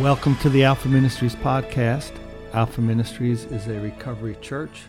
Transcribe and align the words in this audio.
Welcome 0.00 0.36
to 0.36 0.50
the 0.50 0.62
Alpha 0.62 0.88
Ministries 0.88 1.34
podcast. 1.36 2.12
Alpha 2.52 2.82
Ministries 2.82 3.44
is 3.44 3.66
a 3.66 3.80
recovery 3.80 4.36
church 4.42 4.82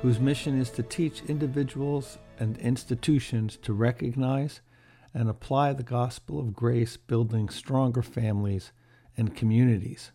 whose 0.00 0.20
mission 0.20 0.60
is 0.60 0.70
to 0.70 0.82
teach 0.84 1.24
individuals 1.26 2.18
and 2.38 2.56
institutions 2.58 3.56
to 3.62 3.72
recognize 3.72 4.60
and 5.12 5.28
apply 5.28 5.72
the 5.72 5.82
gospel 5.82 6.38
of 6.38 6.54
grace, 6.54 6.96
building 6.96 7.48
stronger 7.48 8.00
families 8.00 8.70
and 9.16 9.34
communities. 9.34 10.12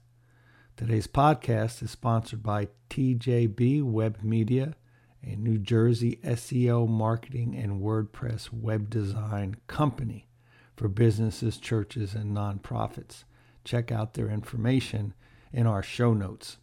Today's 0.78 1.08
podcast 1.08 1.84
is 1.84 1.92
sponsored 1.92 2.42
by 2.42 2.70
TJB 2.90 3.84
Web 3.84 4.24
Media, 4.24 4.76
a 5.22 5.36
New 5.36 5.58
Jersey 5.58 6.18
SEO 6.24 6.88
marketing 6.88 7.58
and 7.58 7.82
WordPress 7.82 8.54
web 8.54 8.90
design 8.90 9.58
company 9.68 10.30
for 10.78 10.88
businesses, 10.88 11.58
churches, 11.58 12.16
and 12.16 12.34
nonprofits. 12.36 13.26
Check 13.70 13.92
out 13.92 14.16
their 14.16 14.32
information 14.32 15.14
in 15.54 15.68
our 15.68 15.84
show 15.84 16.16
notes. 16.16 16.58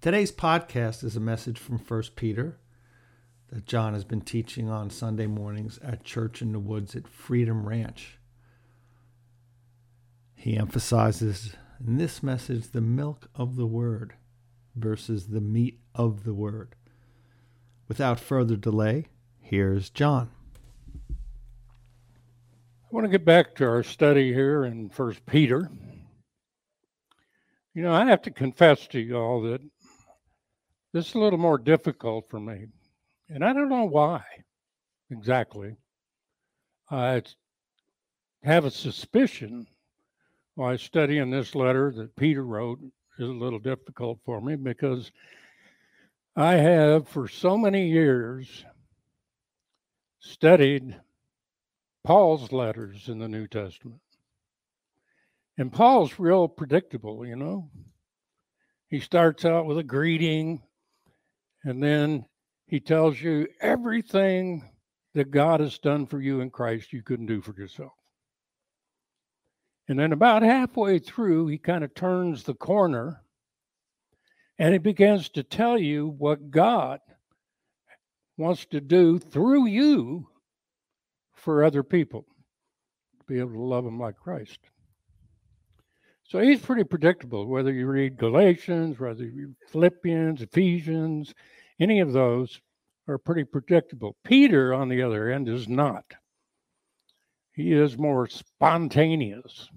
Today's 0.00 0.32
podcast 0.32 1.04
is 1.04 1.14
a 1.14 1.20
message 1.20 1.58
from 1.58 1.76
1 1.76 2.02
Peter 2.16 2.56
that 3.50 3.66
John 3.66 3.92
has 3.92 4.04
been 4.04 4.22
teaching 4.22 4.70
on 4.70 4.88
Sunday 4.88 5.26
mornings 5.26 5.78
at 5.82 6.04
Church 6.04 6.40
in 6.40 6.52
the 6.52 6.58
Woods 6.58 6.96
at 6.96 7.06
Freedom 7.06 7.68
Ranch. 7.68 8.18
He 10.36 10.56
emphasizes 10.56 11.54
in 11.86 11.98
this 11.98 12.22
message 12.22 12.70
the 12.70 12.80
milk 12.80 13.28
of 13.34 13.56
the 13.56 13.66
Word 13.66 14.14
versus 14.74 15.26
the 15.26 15.42
meat 15.42 15.78
of 15.94 16.24
the 16.24 16.32
Word. 16.32 16.74
Without 17.88 18.18
further 18.18 18.56
delay, 18.56 19.08
here's 19.38 19.90
John. 19.90 20.30
I 21.10 21.14
want 22.90 23.04
to 23.04 23.10
get 23.10 23.26
back 23.26 23.54
to 23.56 23.66
our 23.66 23.82
study 23.82 24.32
here 24.32 24.64
in 24.64 24.88
First 24.88 25.26
Peter. 25.26 25.70
You 27.78 27.84
know, 27.84 27.94
I 27.94 28.06
have 28.06 28.22
to 28.22 28.32
confess 28.32 28.88
to 28.88 28.98
you 28.98 29.16
all 29.16 29.40
that 29.42 29.60
this 30.92 31.10
is 31.10 31.14
a 31.14 31.20
little 31.20 31.38
more 31.38 31.58
difficult 31.58 32.28
for 32.28 32.40
me. 32.40 32.66
And 33.28 33.44
I 33.44 33.52
don't 33.52 33.68
know 33.68 33.84
why 33.84 34.24
exactly. 35.12 35.76
I 36.90 37.22
have 38.42 38.64
a 38.64 38.72
suspicion 38.72 39.68
while 40.56 40.76
studying 40.76 41.30
this 41.30 41.54
letter 41.54 41.92
that 41.98 42.16
Peter 42.16 42.44
wrote 42.44 42.80
is 43.16 43.28
a 43.28 43.32
little 43.32 43.60
difficult 43.60 44.18
for 44.24 44.40
me 44.40 44.56
because 44.56 45.12
I 46.34 46.54
have 46.54 47.06
for 47.06 47.28
so 47.28 47.56
many 47.56 47.86
years 47.86 48.64
studied 50.18 50.96
Paul's 52.02 52.50
letters 52.50 53.08
in 53.08 53.20
the 53.20 53.28
New 53.28 53.46
Testament. 53.46 54.00
And 55.58 55.72
Paul's 55.72 56.18
real 56.18 56.46
predictable, 56.46 57.26
you 57.26 57.36
know. 57.36 57.68
He 58.86 59.00
starts 59.00 59.44
out 59.44 59.66
with 59.66 59.76
a 59.76 59.82
greeting, 59.82 60.62
and 61.64 61.82
then 61.82 62.24
he 62.68 62.80
tells 62.80 63.20
you 63.20 63.48
everything 63.60 64.64
that 65.14 65.32
God 65.32 65.60
has 65.60 65.78
done 65.78 66.06
for 66.06 66.20
you 66.20 66.40
in 66.40 66.50
Christ 66.50 66.92
you 66.92 67.02
couldn't 67.02 67.26
do 67.26 67.42
for 67.42 67.52
yourself. 67.58 67.92
And 69.88 69.98
then 69.98 70.12
about 70.12 70.42
halfway 70.42 70.98
through, 70.98 71.48
he 71.48 71.58
kind 71.58 71.82
of 71.82 71.94
turns 71.94 72.44
the 72.44 72.54
corner 72.54 73.22
and 74.58 74.72
he 74.72 74.78
begins 74.78 75.28
to 75.30 75.42
tell 75.42 75.78
you 75.78 76.06
what 76.06 76.50
God 76.50 77.00
wants 78.36 78.66
to 78.66 78.80
do 78.80 79.18
through 79.18 79.66
you 79.66 80.28
for 81.32 81.64
other 81.64 81.82
people 81.82 82.26
to 83.18 83.24
be 83.26 83.38
able 83.38 83.52
to 83.52 83.62
love 83.62 83.84
them 83.84 83.98
like 83.98 84.16
Christ. 84.16 84.58
So 86.28 86.40
he's 86.40 86.60
pretty 86.60 86.84
predictable, 86.84 87.46
whether 87.46 87.72
you 87.72 87.86
read 87.86 88.18
Galatians, 88.18 89.00
whether 89.00 89.24
you 89.24 89.46
read 89.46 89.54
Philippians, 89.68 90.42
Ephesians, 90.42 91.34
any 91.80 92.00
of 92.00 92.12
those 92.12 92.60
are 93.08 93.16
pretty 93.16 93.44
predictable. 93.44 94.14
Peter, 94.24 94.74
on 94.74 94.90
the 94.90 95.02
other 95.02 95.30
end, 95.30 95.48
is 95.48 95.68
not. 95.68 96.04
He 97.52 97.72
is 97.72 97.96
more 97.96 98.26
spontaneous. 98.26 99.70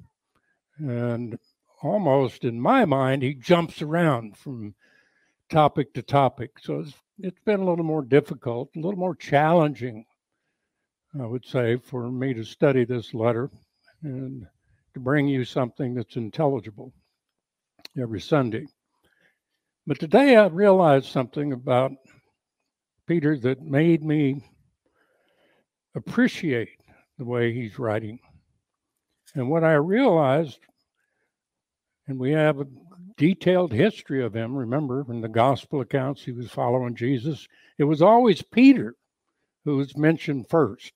And 0.78 1.40
almost 1.82 2.44
in 2.44 2.60
my 2.60 2.84
mind, 2.84 3.24
he 3.24 3.34
jumps 3.34 3.82
around 3.82 4.36
from 4.38 4.76
topic 5.50 5.94
to 5.94 6.02
topic. 6.02 6.52
So 6.62 6.82
it's, 6.82 6.94
it's 7.18 7.40
been 7.46 7.62
a 7.62 7.66
little 7.66 7.86
more 7.86 8.04
difficult, 8.04 8.72
a 8.76 8.80
little 8.80 9.00
more 9.00 9.16
challenging, 9.16 10.06
I 11.18 11.26
would 11.26 11.46
say, 11.46 11.78
for 11.78 12.12
me 12.12 12.34
to 12.34 12.44
study 12.44 12.84
this 12.84 13.14
letter. 13.14 13.50
And 14.04 14.48
to 14.94 15.00
bring 15.00 15.28
you 15.28 15.46
something 15.46 15.94
that's 15.94 16.16
intelligible 16.16 16.94
every 18.00 18.22
Sunday. 18.22 18.66
But 19.88 20.00
today 20.00 20.36
I 20.36 20.48
realized 20.48 21.08
something 21.08 21.54
about 21.54 21.92
Peter 23.08 23.38
that 23.40 23.62
made 23.62 24.04
me 24.04 24.44
appreciate 25.96 26.70
the 27.18 27.26
way 27.26 27.54
he's 27.54 27.80
writing. 27.80 28.20
And 29.36 29.50
what 29.50 29.64
I 29.64 29.74
realized, 29.74 30.60
and 32.08 32.20
we 32.20 32.32
have 32.32 32.60
a 32.60 32.68
detailed 33.18 33.72
history 33.72 34.24
of 34.24 34.36
him, 34.36 34.56
remember, 34.56 35.06
in 35.10 35.22
the 35.22 35.30
gospel 35.30 35.82
accounts, 35.82 36.24
he 36.24 36.32
was 36.32 36.52
following 36.52 36.96
Jesus. 36.96 37.48
It 37.78 37.86
was 37.86 38.02
always 38.02 38.42
Peter 38.42 38.96
who 39.66 39.78
was 39.78 39.98
mentioned 39.98 40.50
first 40.50 40.92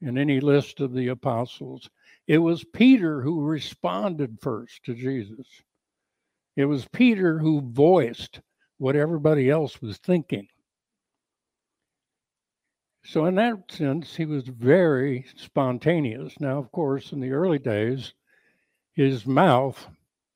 in 0.00 0.18
any 0.18 0.40
list 0.40 0.80
of 0.80 0.92
the 0.92 1.08
apostles. 1.08 1.88
It 2.28 2.38
was 2.38 2.62
Peter 2.62 3.22
who 3.22 3.40
responded 3.40 4.38
first 4.42 4.84
to 4.84 4.94
Jesus. 4.94 5.46
It 6.56 6.66
was 6.66 6.86
Peter 6.92 7.38
who 7.38 7.62
voiced 7.62 8.42
what 8.76 8.96
everybody 8.96 9.48
else 9.48 9.80
was 9.80 9.96
thinking. 9.96 10.46
So, 13.02 13.24
in 13.24 13.36
that 13.36 13.72
sense, 13.72 14.14
he 14.14 14.26
was 14.26 14.46
very 14.46 15.24
spontaneous. 15.36 16.38
Now, 16.38 16.58
of 16.58 16.70
course, 16.70 17.12
in 17.12 17.20
the 17.20 17.30
early 17.30 17.58
days, 17.58 18.12
his 18.92 19.24
mouth 19.24 19.88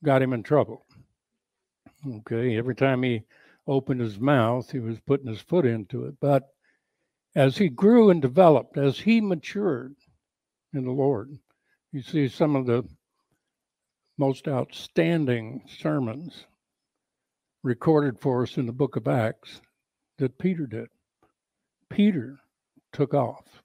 got 0.02 0.22
him 0.22 0.32
in 0.32 0.42
trouble. 0.42 0.86
Okay, 2.08 2.56
every 2.56 2.74
time 2.74 3.02
he 3.02 3.24
opened 3.66 4.00
his 4.00 4.18
mouth, 4.18 4.70
he 4.70 4.78
was 4.78 4.98
putting 5.00 5.26
his 5.26 5.42
foot 5.42 5.66
into 5.66 6.06
it. 6.06 6.14
But 6.20 6.48
as 7.34 7.58
he 7.58 7.68
grew 7.68 8.08
and 8.08 8.22
developed, 8.22 8.78
as 8.78 8.98
he 8.98 9.20
matured 9.20 9.94
in 10.72 10.86
the 10.86 10.90
Lord, 10.90 11.38
you 11.92 12.00
see 12.00 12.26
some 12.26 12.56
of 12.56 12.64
the 12.64 12.82
most 14.18 14.48
outstanding 14.48 15.62
sermons 15.78 16.46
recorded 17.62 18.18
for 18.18 18.42
us 18.42 18.56
in 18.56 18.66
the 18.66 18.72
book 18.72 18.96
of 18.96 19.06
Acts 19.06 19.60
that 20.18 20.38
Peter 20.38 20.66
did. 20.66 20.88
Peter 21.90 22.38
took 22.92 23.12
off. 23.12 23.62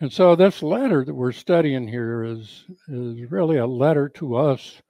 And 0.00 0.12
so 0.12 0.36
this 0.36 0.62
letter 0.62 1.04
that 1.04 1.14
we're 1.14 1.32
studying 1.32 1.88
here 1.88 2.22
is, 2.22 2.64
is 2.86 3.30
really 3.30 3.56
a 3.56 3.66
letter 3.66 4.08
to 4.10 4.36
us 4.36 4.80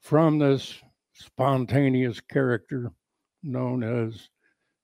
from 0.00 0.38
this 0.38 0.82
spontaneous 1.12 2.20
character 2.20 2.90
known 3.42 3.82
as 3.82 4.30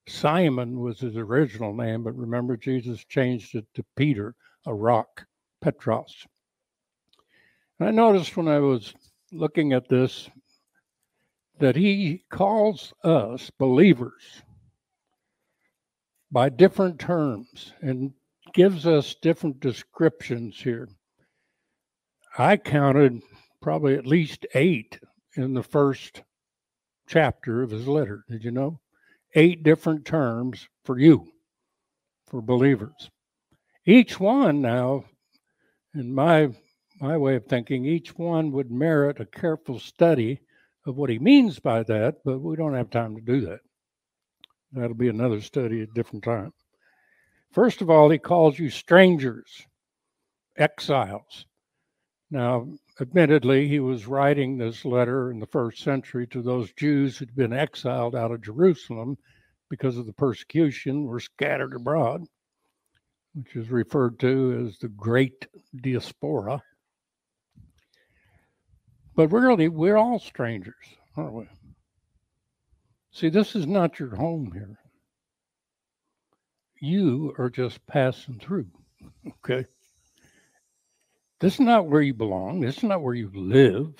Simon 0.07 0.79
was 0.79 0.99
his 0.99 1.17
original 1.17 1.73
name, 1.73 2.03
but 2.03 2.15
remember 2.15 2.55
Jesus 2.55 3.03
changed 3.05 3.55
it 3.55 3.65
to 3.73 3.83
Peter, 3.95 4.35
a 4.67 4.73
rock, 4.73 5.25
Petros. 5.61 6.27
I 7.79 7.91
noticed 7.91 8.37
when 8.37 8.47
I 8.47 8.59
was 8.59 8.93
looking 9.31 9.73
at 9.73 9.89
this 9.89 10.29
that 11.59 11.75
he 11.75 12.23
calls 12.29 12.93
us 13.03 13.51
believers 13.57 14.41
by 16.31 16.49
different 16.49 16.99
terms 16.99 17.73
and 17.81 18.13
gives 18.53 18.85
us 18.85 19.15
different 19.15 19.59
descriptions 19.59 20.59
here. 20.59 20.89
I 22.37 22.57
counted 22.57 23.21
probably 23.61 23.95
at 23.95 24.07
least 24.07 24.45
eight 24.55 24.99
in 25.35 25.53
the 25.53 25.63
first 25.63 26.23
chapter 27.07 27.61
of 27.61 27.71
his 27.71 27.87
letter. 27.87 28.23
Did 28.29 28.43
you 28.43 28.51
know? 28.51 28.79
Eight 29.35 29.63
different 29.63 30.05
terms 30.05 30.67
for 30.83 30.99
you, 30.99 31.31
for 32.27 32.41
believers. 32.41 33.09
Each 33.85 34.19
one 34.19 34.61
now, 34.61 35.05
in 35.95 36.13
my 36.13 36.49
my 37.03 37.17
way 37.17 37.35
of 37.35 37.45
thinking, 37.45 37.83
each 37.83 38.17
one 38.17 38.49
would 38.53 38.71
merit 38.71 39.19
a 39.19 39.25
careful 39.25 39.77
study 39.77 40.39
of 40.85 40.95
what 40.95 41.09
he 41.09 41.19
means 41.19 41.59
by 41.59 41.83
that, 41.83 42.15
but 42.23 42.39
we 42.39 42.55
don't 42.55 42.75
have 42.75 42.89
time 42.89 43.13
to 43.13 43.21
do 43.21 43.41
that. 43.41 43.59
That'll 44.71 44.95
be 44.95 45.09
another 45.09 45.41
study 45.41 45.81
at 45.81 45.89
a 45.89 45.93
different 45.93 46.23
time. 46.23 46.53
First 47.51 47.81
of 47.81 47.89
all, 47.89 48.09
he 48.09 48.17
calls 48.17 48.57
you 48.57 48.69
strangers, 48.69 49.67
exiles. 50.55 51.45
Now, 52.31 52.69
admittedly, 53.01 53.67
he 53.67 53.81
was 53.81 54.07
writing 54.07 54.57
this 54.57 54.85
letter 54.85 55.29
in 55.29 55.41
the 55.41 55.45
first 55.47 55.83
century 55.83 56.25
to 56.27 56.41
those 56.41 56.71
Jews 56.71 57.17
who'd 57.17 57.35
been 57.35 57.51
exiled 57.51 58.15
out 58.15 58.31
of 58.31 58.41
Jerusalem 58.41 59.17
because 59.69 59.97
of 59.97 60.05
the 60.05 60.13
persecution, 60.13 61.03
were 61.03 61.19
scattered 61.19 61.73
abroad, 61.75 62.23
which 63.35 63.57
is 63.57 63.69
referred 63.69 64.19
to 64.19 64.65
as 64.65 64.77
the 64.77 64.87
Great 64.87 65.47
Diaspora. 65.81 66.63
But 69.15 69.27
really, 69.29 69.67
we're 69.67 69.97
all 69.97 70.19
strangers, 70.19 70.73
aren't 71.15 71.33
we? 71.33 71.45
See, 73.11 73.29
this 73.29 73.55
is 73.55 73.67
not 73.67 73.99
your 73.99 74.15
home 74.15 74.51
here. 74.53 74.79
You 76.81 77.35
are 77.37 77.49
just 77.49 77.85
passing 77.85 78.39
through, 78.39 78.67
okay? 79.27 79.65
This 81.39 81.53
is 81.55 81.59
not 81.59 81.87
where 81.87 82.01
you 82.01 82.13
belong. 82.13 82.61
This 82.61 82.77
is 82.77 82.83
not 82.83 83.01
where 83.03 83.13
you 83.13 83.29
live. 83.35 83.93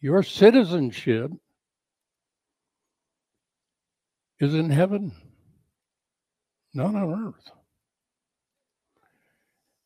Your 0.00 0.22
citizenship 0.22 1.32
is 4.38 4.54
in 4.54 4.70
heaven, 4.70 5.10
not 6.72 6.94
on 6.94 7.26
earth. 7.26 7.50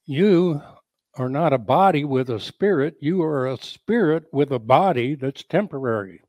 You 0.04 0.60
are 1.14 1.28
not 1.28 1.52
a 1.52 1.58
body 1.58 2.04
with 2.04 2.30
a 2.30 2.40
spirit, 2.40 2.96
you 3.00 3.22
are 3.22 3.46
a 3.46 3.58
spirit 3.58 4.24
with 4.32 4.50
a 4.50 4.58
body 4.58 5.14
that's 5.14 5.42
temporary. 5.42 6.22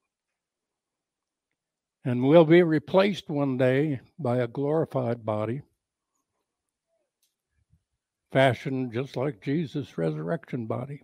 And 2.03 2.24
will 2.24 2.44
be 2.44 2.63
replaced 2.63 3.30
one 3.30 3.57
day 3.57 4.01
by 4.19 4.38
a 4.38 4.47
glorified 4.47 5.25
body, 5.25 5.62
fashioned 8.33 8.91
just 8.94 9.15
like 9.15 9.41
Jesus' 9.41 9.97
resurrection 9.97 10.65
body. 10.65 11.03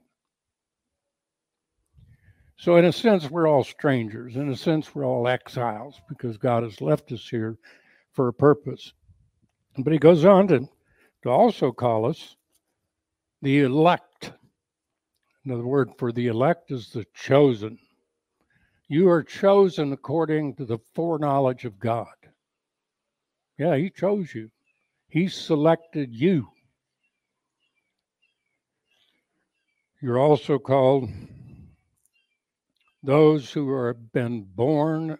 So, 2.58 2.76
in 2.76 2.84
a 2.84 2.92
sense, 2.92 3.32
we're 3.32 3.48
all 3.48 3.64
strangers. 3.64 4.36
In 4.36 4.50
a 4.50 4.58
sense, 4.58 4.94
we're 4.94 5.06
all 5.06 5.30
exiles 5.30 6.02
because 6.10 6.36
God 6.36 6.64
has 6.64 6.82
left 6.82 7.10
us 7.14 7.26
here 7.30 7.58
for 8.12 8.28
a 8.28 8.34
purpose. 8.34 8.92
But 9.78 9.94
he 9.94 10.00
goes 10.00 10.26
on 10.26 10.50
to, 10.50 10.68
to 11.24 11.30
also 11.30 11.72
call 11.72 12.06
us 12.06 12.36
the 13.42 13.60
elect. 13.60 14.34
Another 15.46 15.66
word 15.66 15.92
for 15.98 16.12
the 16.12 16.28
elect 16.28 16.72
is 16.72 16.92
the 16.92 17.06
chosen. 17.14 17.78
You 18.88 19.10
are 19.10 19.24
chosen 19.24 19.94
according 19.94 20.56
to 20.56 20.66
the 20.66 20.80
foreknowledge 20.94 21.66
of 21.66 21.80
God. 21.80 22.08
Yeah, 23.58 23.76
He 23.76 23.90
chose 23.90 24.34
you, 24.34 24.50
He 25.08 25.28
selected 25.28 26.14
you. 26.14 26.50
You're 30.02 30.20
also 30.20 30.58
called 30.58 31.10
those 33.04 33.52
who 33.52 33.86
have 33.86 34.12
been 34.12 34.44
born, 34.44 35.18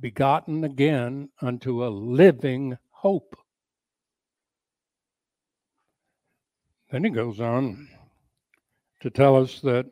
begotten 0.00 0.64
again 0.64 1.28
unto 1.40 1.84
a 1.84 1.88
living 1.88 2.76
hope. 2.90 3.36
Then 6.90 7.04
he 7.04 7.10
goes 7.10 7.40
on 7.40 7.88
to 9.00 9.10
tell 9.10 9.36
us 9.36 9.60
that 9.60 9.86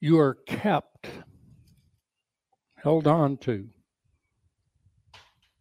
you 0.00 0.18
are 0.18 0.34
kept, 0.46 1.08
held 2.76 3.06
on 3.06 3.36
to 3.38 3.68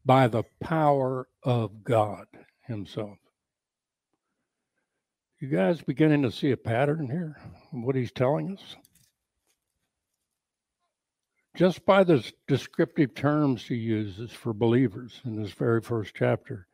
by 0.06 0.28
the 0.28 0.44
power 0.60 1.28
of 1.44 1.84
God 1.84 2.26
Himself. 2.62 3.18
You 5.40 5.50
guys 5.50 5.82
beginning 5.82 6.22
to 6.22 6.32
see 6.32 6.52
a 6.52 6.58
pattern 6.58 7.10
here? 7.10 7.36
What 7.72 7.96
he's 7.96 8.14
telling 8.14 8.54
us? 8.54 8.78
Just 11.58 11.86
by 11.86 12.06
the 12.06 12.24
descriptive 12.48 13.14
terms 13.14 13.68
he 13.68 13.76
uses 13.76 14.32
for 14.32 14.54
believers 14.54 15.20
in 15.26 15.36
this 15.36 15.52
very 15.52 15.82
first 15.82 16.16
chapter, 16.16 16.68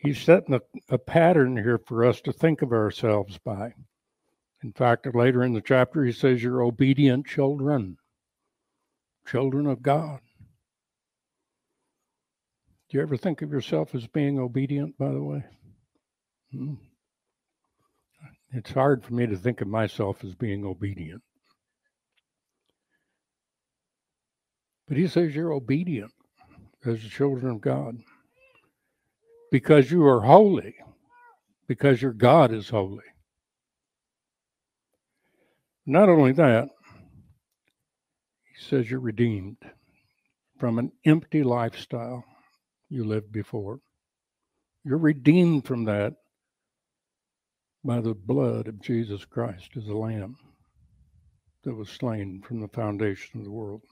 he's 0.00 0.20
setting 0.20 0.54
a, 0.54 0.60
a 0.88 0.98
pattern 0.98 1.56
here 1.56 1.78
for 1.78 2.04
us 2.04 2.20
to 2.22 2.32
think 2.32 2.62
of 2.62 2.72
ourselves 2.72 3.38
by. 3.38 3.74
In 4.62 4.72
fact, 4.72 5.14
later 5.14 5.42
in 5.42 5.54
the 5.54 5.60
chapter, 5.60 6.04
he 6.04 6.12
says, 6.12 6.42
You're 6.42 6.62
obedient 6.62 7.26
children, 7.26 7.96
children 9.26 9.66
of 9.66 9.82
God. 9.82 10.20
Do 12.88 12.98
you 12.98 13.02
ever 13.02 13.16
think 13.16 13.40
of 13.40 13.52
yourself 13.52 13.94
as 13.94 14.06
being 14.08 14.38
obedient, 14.38 14.98
by 14.98 15.10
the 15.10 15.22
way? 15.22 15.44
Hmm. 16.52 16.74
It's 18.52 18.72
hard 18.72 19.04
for 19.04 19.14
me 19.14 19.28
to 19.28 19.36
think 19.36 19.60
of 19.60 19.68
myself 19.68 20.24
as 20.24 20.34
being 20.34 20.64
obedient. 20.64 21.22
But 24.88 24.96
he 24.96 25.06
says 25.06 25.36
you're 25.36 25.52
obedient 25.52 26.10
as 26.84 27.00
the 27.00 27.08
children 27.08 27.52
of 27.52 27.60
God 27.60 27.98
because 29.50 29.90
you 29.90 30.06
are 30.06 30.20
holy, 30.20 30.74
because 31.66 32.00
your 32.00 32.12
God 32.12 32.52
is 32.52 32.68
holy. 32.68 33.04
Not 35.86 36.08
only 36.08 36.32
that, 36.32 36.68
he 38.44 38.64
says 38.64 38.90
you're 38.90 39.00
redeemed 39.00 39.56
from 40.58 40.78
an 40.78 40.92
empty 41.04 41.42
lifestyle 41.42 42.24
you 42.88 43.04
lived 43.04 43.32
before. 43.32 43.80
You're 44.84 44.98
redeemed 44.98 45.66
from 45.66 45.84
that 45.84 46.14
by 47.84 48.00
the 48.00 48.14
blood 48.14 48.68
of 48.68 48.82
Jesus 48.82 49.24
Christ 49.24 49.70
as 49.76 49.86
a 49.88 49.94
lamb 49.94 50.36
that 51.64 51.74
was 51.74 51.88
slain 51.88 52.42
from 52.46 52.60
the 52.60 52.68
foundation 52.68 53.40
of 53.40 53.44
the 53.44 53.50
world. 53.50 53.82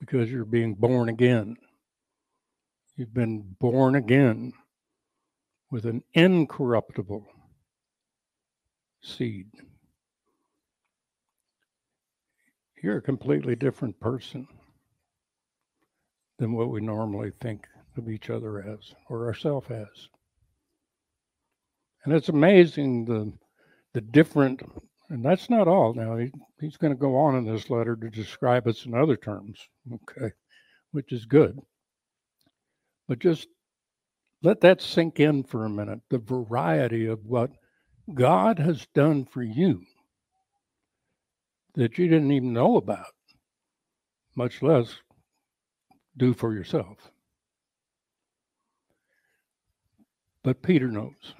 Because 0.00 0.30
you're 0.30 0.44
being 0.44 0.74
born 0.74 1.08
again. 1.08 1.56
You've 2.96 3.14
been 3.14 3.56
born 3.60 3.94
again 3.94 4.52
with 5.70 5.84
an 5.84 6.02
incorruptible 6.14 7.26
seed. 9.02 9.46
You're 12.82 12.98
a 12.98 13.02
completely 13.02 13.56
different 13.56 13.98
person 14.00 14.46
than 16.38 16.52
what 16.52 16.70
we 16.70 16.80
normally 16.80 17.32
think 17.40 17.66
of 17.96 18.08
each 18.08 18.30
other 18.30 18.60
as 18.60 18.94
or 19.08 19.26
ourselves 19.26 19.70
as. 19.70 20.08
And 22.04 22.14
it's 22.14 22.28
amazing 22.28 23.04
the 23.04 23.32
the 23.94 24.00
different 24.00 24.62
and 25.10 25.24
that's 25.24 25.48
not 25.48 25.68
all. 25.68 25.94
Now 25.94 26.16
he, 26.16 26.30
he's 26.60 26.76
going 26.76 26.92
to 26.92 26.98
go 26.98 27.16
on 27.16 27.36
in 27.36 27.44
this 27.44 27.70
letter 27.70 27.96
to 27.96 28.10
describe 28.10 28.66
us 28.66 28.84
in 28.86 28.94
other 28.94 29.16
terms 29.16 29.58
okay 29.92 30.32
which 30.92 31.12
is 31.12 31.24
good. 31.24 31.58
But 33.06 33.18
just 33.18 33.48
let 34.42 34.60
that 34.60 34.82
sink 34.82 35.20
in 35.20 35.44
for 35.44 35.64
a 35.64 35.70
minute 35.70 36.00
the 36.10 36.18
variety 36.18 37.06
of 37.06 37.24
what 37.24 37.50
god 38.14 38.58
has 38.58 38.86
done 38.94 39.26
for 39.26 39.42
you 39.42 39.82
that 41.74 41.98
you 41.98 42.08
didn't 42.08 42.32
even 42.32 42.52
know 42.52 42.76
about 42.76 43.12
much 44.34 44.62
less 44.62 44.96
do 46.16 46.32
for 46.32 46.54
yourself. 46.54 47.10
But 50.42 50.62
Peter 50.62 50.88
knows 50.88 51.34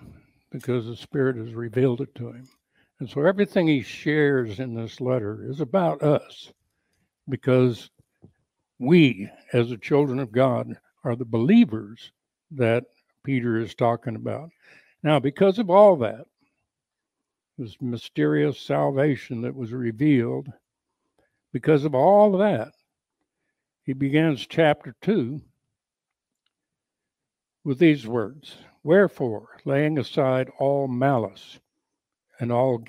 because 0.51 0.87
the 0.87 0.97
Spirit 0.97 1.37
has 1.37 1.55
revealed 1.55 2.01
it 2.01 2.15
to 2.17 2.29
him. 2.33 2.49
And 3.01 3.09
so 3.09 3.25
everything 3.25 3.69
he 3.69 3.83
shares 3.83 4.59
in 4.59 4.75
this 4.75 5.01
letter 5.01 5.49
is 5.49 5.61
about 5.61 6.03
us 6.03 6.53
because 7.29 7.91
we, 8.79 9.31
as 9.53 9.69
the 9.71 9.77
children 9.77 10.19
of 10.19 10.33
God, 10.33 10.77
are 11.05 11.15
the 11.15 11.25
believers 11.25 12.11
that 12.51 12.85
Peter 13.23 13.59
is 13.59 13.75
talking 13.75 14.17
about. 14.17 14.51
Now, 15.03 15.21
because 15.21 15.59
of 15.61 15.71
all 15.71 15.97
that, 15.99 16.27
this 17.57 17.77
mysterious 17.81 18.59
salvation 18.59 19.43
that 19.43 19.55
was 19.55 19.73
revealed, 19.73 20.49
because 21.53 21.85
of 21.85 21.95
all 21.95 22.35
of 22.35 22.41
that, 22.41 22.73
he 23.85 23.93
begins 23.93 24.47
chapter 24.47 24.95
2 25.03 25.41
with 27.65 27.79
these 27.79 28.07
words 28.07 28.57
Wherefore, 28.83 29.49
laying 29.65 29.99
aside 29.99 30.51
all 30.59 30.89
malice 30.89 31.59
and 32.41 32.53
all 32.53 32.83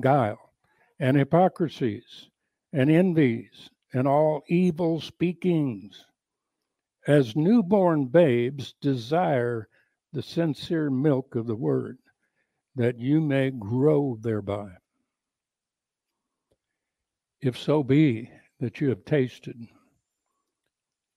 guile 0.00 0.52
and 0.98 1.16
hypocrisies 1.16 2.28
and 2.72 2.90
envies 2.90 3.70
and 3.92 4.08
all 4.08 4.42
evil 4.48 5.00
speakings, 5.00 6.06
as 7.06 7.36
newborn 7.36 8.06
babes 8.06 8.74
desire 8.80 9.68
the 10.12 10.22
sincere 10.22 10.90
milk 10.90 11.34
of 11.34 11.46
the 11.46 11.56
word, 11.56 11.98
that 12.74 12.98
you 12.98 13.20
may 13.20 13.50
grow 13.50 14.16
thereby. 14.20 14.70
If 17.40 17.58
so 17.58 17.82
be 17.82 18.30
that 18.60 18.80
you 18.80 18.88
have 18.88 19.04
tasted 19.04 19.56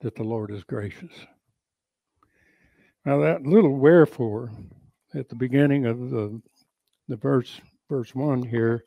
that 0.01 0.15
the 0.15 0.23
Lord 0.23 0.51
is 0.51 0.63
gracious. 0.63 1.11
Now 3.05 3.19
that 3.19 3.43
little 3.43 3.77
wherefore 3.77 4.51
at 5.13 5.29
the 5.29 5.35
beginning 5.35 5.85
of 5.85 6.09
the 6.09 6.41
the 7.07 7.15
verse 7.15 7.61
verse 7.89 8.13
one 8.15 8.41
here 8.41 8.83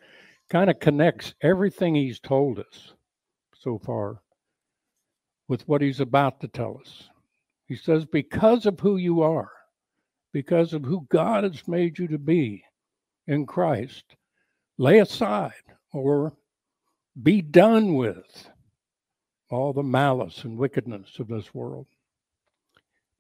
kind 0.51 0.71
of 0.71 0.81
connects 0.81 1.35
everything 1.43 1.95
he's 1.95 2.21
told 2.21 2.59
us 2.59 2.93
so 3.55 3.79
far 3.79 4.23
with 5.49 5.67
what 5.69 5.83
he's 5.83 6.01
about 6.01 6.41
to 6.41 6.49
tell 6.49 6.79
us. 6.81 7.09
He 7.67 7.77
says, 7.77 8.05
because 8.05 8.67
of 8.67 8.81
who 8.81 8.97
you 8.97 9.23
are, 9.23 9.51
because 10.33 10.73
of 10.73 10.85
who 10.85 11.07
God 11.11 11.45
has 11.45 11.67
made 11.69 11.99
you 11.99 12.09
to 12.09 12.19
be 12.19 12.65
in 13.27 13.47
Christ, 13.47 14.05
lay 14.79 14.99
aside 15.01 15.53
or 15.93 16.33
be 17.23 17.43
done 17.43 17.95
with 17.95 18.49
all 19.51 19.73
the 19.73 19.83
malice 19.83 20.45
and 20.45 20.59
wickedness 20.59 21.19
of 21.19 21.29
this 21.29 21.55
world. 21.55 21.87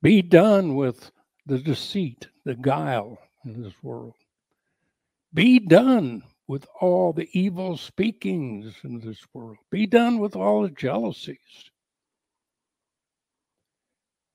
Be 0.02 0.23
done 0.23 0.76
with 0.76 1.11
the 1.47 1.59
deceit, 1.59 2.28
the 2.45 2.55
guile 2.55 3.19
in 3.45 3.62
this 3.62 3.75
world. 3.83 4.14
Be 5.35 5.58
done 5.58 6.23
with 6.47 6.66
all 6.80 7.12
the 7.12 7.28
evil 7.32 7.76
speakings 7.76 8.75
in 8.82 9.00
this 9.00 9.18
world. 9.35 9.58
Be 9.70 9.87
done 9.87 10.18
with 10.18 10.35
all 10.35 10.62
the 10.62 10.70
jealousies. 10.70 11.70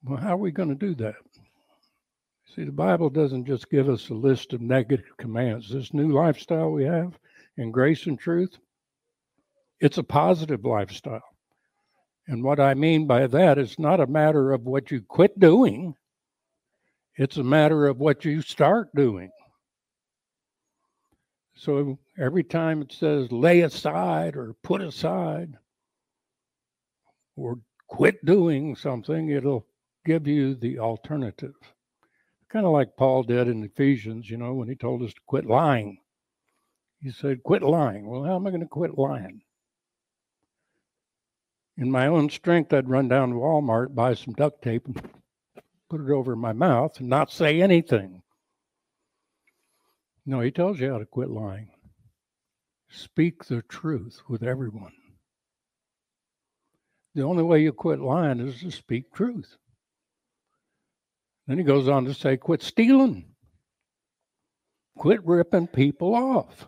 Well, 0.03 0.17
how 0.17 0.33
are 0.33 0.37
we 0.37 0.51
going 0.51 0.69
to 0.69 0.75
do 0.75 0.93
that? 0.95 1.15
See, 2.55 2.65
the 2.65 2.71
Bible 2.71 3.09
doesn't 3.09 3.45
just 3.45 3.69
give 3.69 3.89
us 3.89 4.09
a 4.09 4.13
list 4.13 4.53
of 4.53 4.61
negative 4.61 5.17
commands. 5.17 5.69
This 5.69 5.93
new 5.93 6.11
lifestyle 6.11 6.69
we 6.69 6.83
have 6.83 7.17
in 7.57 7.71
grace 7.71 8.05
and 8.05 8.19
truth, 8.19 8.57
it's 9.79 9.97
a 9.97 10.03
positive 10.03 10.63
lifestyle. 10.63 11.23
And 12.27 12.43
what 12.43 12.59
I 12.59 12.75
mean 12.75 13.07
by 13.07 13.27
that 13.27 13.57
is 13.57 13.79
not 13.79 13.99
a 13.99 14.07
matter 14.07 14.51
of 14.51 14.65
what 14.65 14.91
you 14.91 15.01
quit 15.01 15.39
doing, 15.39 15.95
it's 17.15 17.37
a 17.37 17.43
matter 17.43 17.87
of 17.87 17.99
what 17.99 18.23
you 18.23 18.41
start 18.41 18.93
doing. 18.95 19.31
So 21.55 21.99
every 22.17 22.43
time 22.43 22.81
it 22.81 22.91
says 22.91 23.31
lay 23.31 23.61
aside 23.61 24.35
or 24.35 24.55
put 24.63 24.81
aside 24.81 25.57
or 27.35 27.59
quit 27.87 28.23
doing 28.25 28.75
something, 28.75 29.29
it'll 29.29 29.65
give 30.05 30.27
you 30.27 30.55
the 30.55 30.79
alternative. 30.79 31.55
Kind 32.49 32.65
of 32.65 32.71
like 32.71 32.97
Paul 32.97 33.23
did 33.23 33.47
in 33.47 33.63
Ephesians, 33.63 34.29
you 34.29 34.37
know, 34.37 34.53
when 34.53 34.67
he 34.67 34.75
told 34.75 35.01
us 35.01 35.13
to 35.13 35.21
quit 35.25 35.45
lying. 35.45 35.99
He 36.99 37.11
said, 37.11 37.43
Quit 37.43 37.63
lying. 37.63 38.07
Well, 38.07 38.23
how 38.23 38.35
am 38.35 38.47
I 38.47 38.51
going 38.51 38.61
to 38.61 38.67
quit 38.67 38.97
lying? 38.97 39.41
In 41.75 41.91
my 41.91 42.07
own 42.07 42.29
strength, 42.29 42.71
I'd 42.71 42.89
run 42.89 43.07
down 43.07 43.29
to 43.29 43.35
Walmart, 43.35 43.95
buy 43.95 44.13
some 44.13 44.33
duct 44.33 44.61
tape, 44.61 44.85
and 44.85 45.01
put 45.89 45.99
it 46.01 46.11
over 46.11 46.35
my 46.35 46.53
mouth 46.53 46.99
and 46.99 47.09
not 47.09 47.31
say 47.31 47.61
anything. 47.61 48.21
No, 50.25 50.39
he 50.39 50.51
tells 50.51 50.79
you 50.79 50.91
how 50.91 50.99
to 50.99 51.05
quit 51.05 51.29
lying. 51.29 51.69
Speak 52.89 53.45
the 53.45 53.61
truth 53.63 54.21
with 54.29 54.43
everyone. 54.43 54.93
The 57.15 57.23
only 57.23 57.43
way 57.43 57.61
you 57.61 57.73
quit 57.73 57.99
lying 57.99 58.39
is 58.39 58.59
to 58.61 58.71
speak 58.71 59.13
truth. 59.13 59.57
Then 61.47 61.57
he 61.57 61.63
goes 61.63 61.87
on 61.87 62.05
to 62.05 62.13
say, 62.13 62.37
quit 62.37 62.61
stealing. 62.61 63.25
Quit 64.97 65.25
ripping 65.25 65.67
people 65.67 66.15
off. 66.15 66.67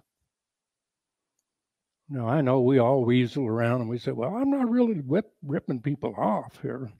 Now, 2.09 2.27
I 2.27 2.41
know 2.41 2.61
we 2.61 2.77
all 2.77 3.03
weasel 3.05 3.47
around 3.47 3.81
and 3.81 3.89
we 3.89 3.97
say, 3.97 4.11
well, 4.11 4.35
I'm 4.35 4.51
not 4.51 4.69
really 4.69 4.99
whip, 4.99 5.31
ripping 5.43 5.81
people 5.81 6.13
off 6.17 6.59
here. 6.61 6.91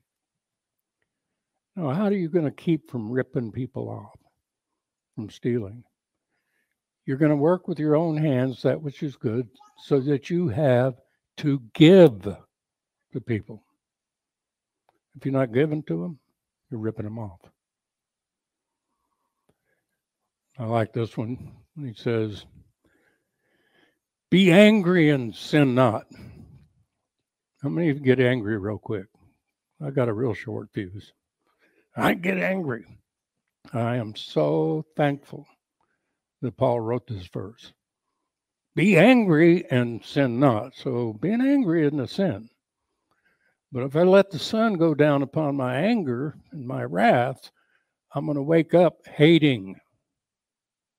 Now, 1.76 1.90
how 1.90 2.06
are 2.06 2.14
you 2.14 2.30
going 2.30 2.46
to 2.46 2.52
keep 2.52 2.90
from 2.90 3.12
ripping 3.12 3.52
people 3.52 3.90
off, 3.90 4.18
from 5.16 5.30
stealing? 5.30 5.84
You're 7.06 7.18
going 7.18 7.30
to 7.30 7.36
work 7.36 7.68
with 7.68 7.80
your 7.80 7.96
own 7.96 8.18
hands 8.18 8.62
that 8.64 8.82
which 8.82 9.04
is 9.04 9.16
good 9.16 9.48
so 9.78 10.00
that 10.00 10.30
you 10.30 10.48
have 10.50 10.96
to 11.38 11.62
give 11.74 12.24
to 12.24 13.22
people. 13.22 13.64
If 15.16 15.26
you're 15.26 15.34
not 15.34 15.54
giving 15.54 15.84
to 15.84 16.02
them, 16.02 16.20
you're 16.70 16.80
ripping 16.80 17.06
them 17.06 17.20
off. 17.20 17.40
I 20.58 20.66
like 20.66 20.94
this 20.94 21.16
one. 21.16 21.54
He 21.80 21.94
says, 21.94 22.46
Be 24.32 24.52
angry 24.52 25.10
and 25.12 25.36
sin 25.36 25.76
not. 25.76 26.08
How 27.62 27.70
many 27.70 27.90
of 27.90 27.98
you 27.98 28.04
get 28.04 28.20
angry 28.20 28.58
real 28.58 28.78
quick? 28.78 29.06
I 29.82 29.92
got 29.92 30.10
a 30.10 30.14
real 30.14 30.34
short 30.34 30.70
fuse. 30.74 31.12
I 31.96 32.14
get 32.14 32.38
angry. 32.38 32.86
I 33.74 33.98
am 33.98 34.16
so 34.16 34.86
thankful 34.96 35.46
that 36.46 36.58
Paul 36.58 36.80
wrote 36.80 37.08
this 37.08 37.28
verse. 37.28 37.74
Be 38.76 38.98
angry 38.98 39.66
and 39.72 40.04
sin 40.04 40.40
not. 40.40 40.76
So 40.76 41.14
being 41.14 41.42
angry 41.42 41.86
isn't 41.86 42.00
a 42.00 42.08
sin. 42.08 42.50
But 43.72 43.84
if 43.84 43.96
I 43.96 44.04
let 44.04 44.32
the 44.32 44.40
sun 44.40 44.76
go 44.76 44.94
down 44.94 45.22
upon 45.22 45.56
my 45.56 45.76
anger 45.76 46.38
and 46.52 46.66
my 46.66 46.84
wrath, 46.84 47.52
I'm 48.14 48.26
going 48.26 48.38
to 48.38 48.42
wake 48.42 48.74
up 48.74 49.06
hating 49.06 49.76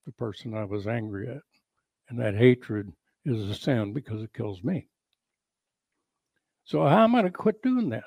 the 0.05 0.13
person 0.13 0.55
I 0.55 0.65
was 0.65 0.87
angry 0.87 1.29
at. 1.29 1.43
And 2.09 2.19
that 2.21 2.37
hatred 2.37 2.93
is 3.25 3.49
a 3.49 3.55
sin 3.55 3.93
because 3.93 4.23
it 4.23 4.35
kills 4.35 4.63
me. 4.63 4.89
So, 6.65 6.87
how 6.87 7.05
am 7.05 7.15
I 7.15 7.21
going 7.21 7.33
to 7.33 7.39
quit 7.39 7.63
doing 7.63 7.91
that? 7.91 8.05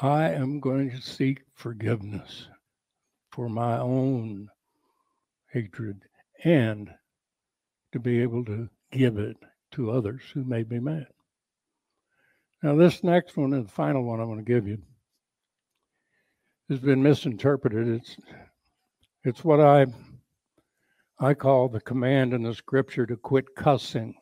I 0.00 0.30
am 0.30 0.60
going 0.60 0.90
to 0.90 1.00
seek 1.00 1.42
forgiveness 1.54 2.48
for 3.30 3.48
my 3.48 3.78
own 3.78 4.48
hatred 5.52 6.02
and 6.44 6.90
to 7.92 7.98
be 7.98 8.22
able 8.22 8.44
to 8.44 8.68
give 8.92 9.18
it 9.18 9.36
to 9.72 9.90
others 9.90 10.22
who 10.32 10.44
may 10.44 10.62
be 10.62 10.78
mad. 10.78 11.06
Now, 12.62 12.76
this 12.76 13.02
next 13.02 13.36
one 13.36 13.52
and 13.52 13.66
the 13.66 13.70
final 13.70 14.04
one 14.04 14.20
I'm 14.20 14.26
going 14.26 14.44
to 14.44 14.44
give 14.44 14.66
you 14.66 14.78
has 16.68 16.78
been 16.78 17.02
misinterpreted. 17.02 17.88
It's 17.88 18.16
it's 19.24 19.44
what 19.44 19.60
I 19.60 19.86
I 21.18 21.34
call 21.34 21.68
the 21.68 21.80
command 21.80 22.32
in 22.32 22.42
the 22.42 22.54
scripture 22.54 23.06
to 23.06 23.16
quit 23.16 23.54
cussing. 23.54 24.14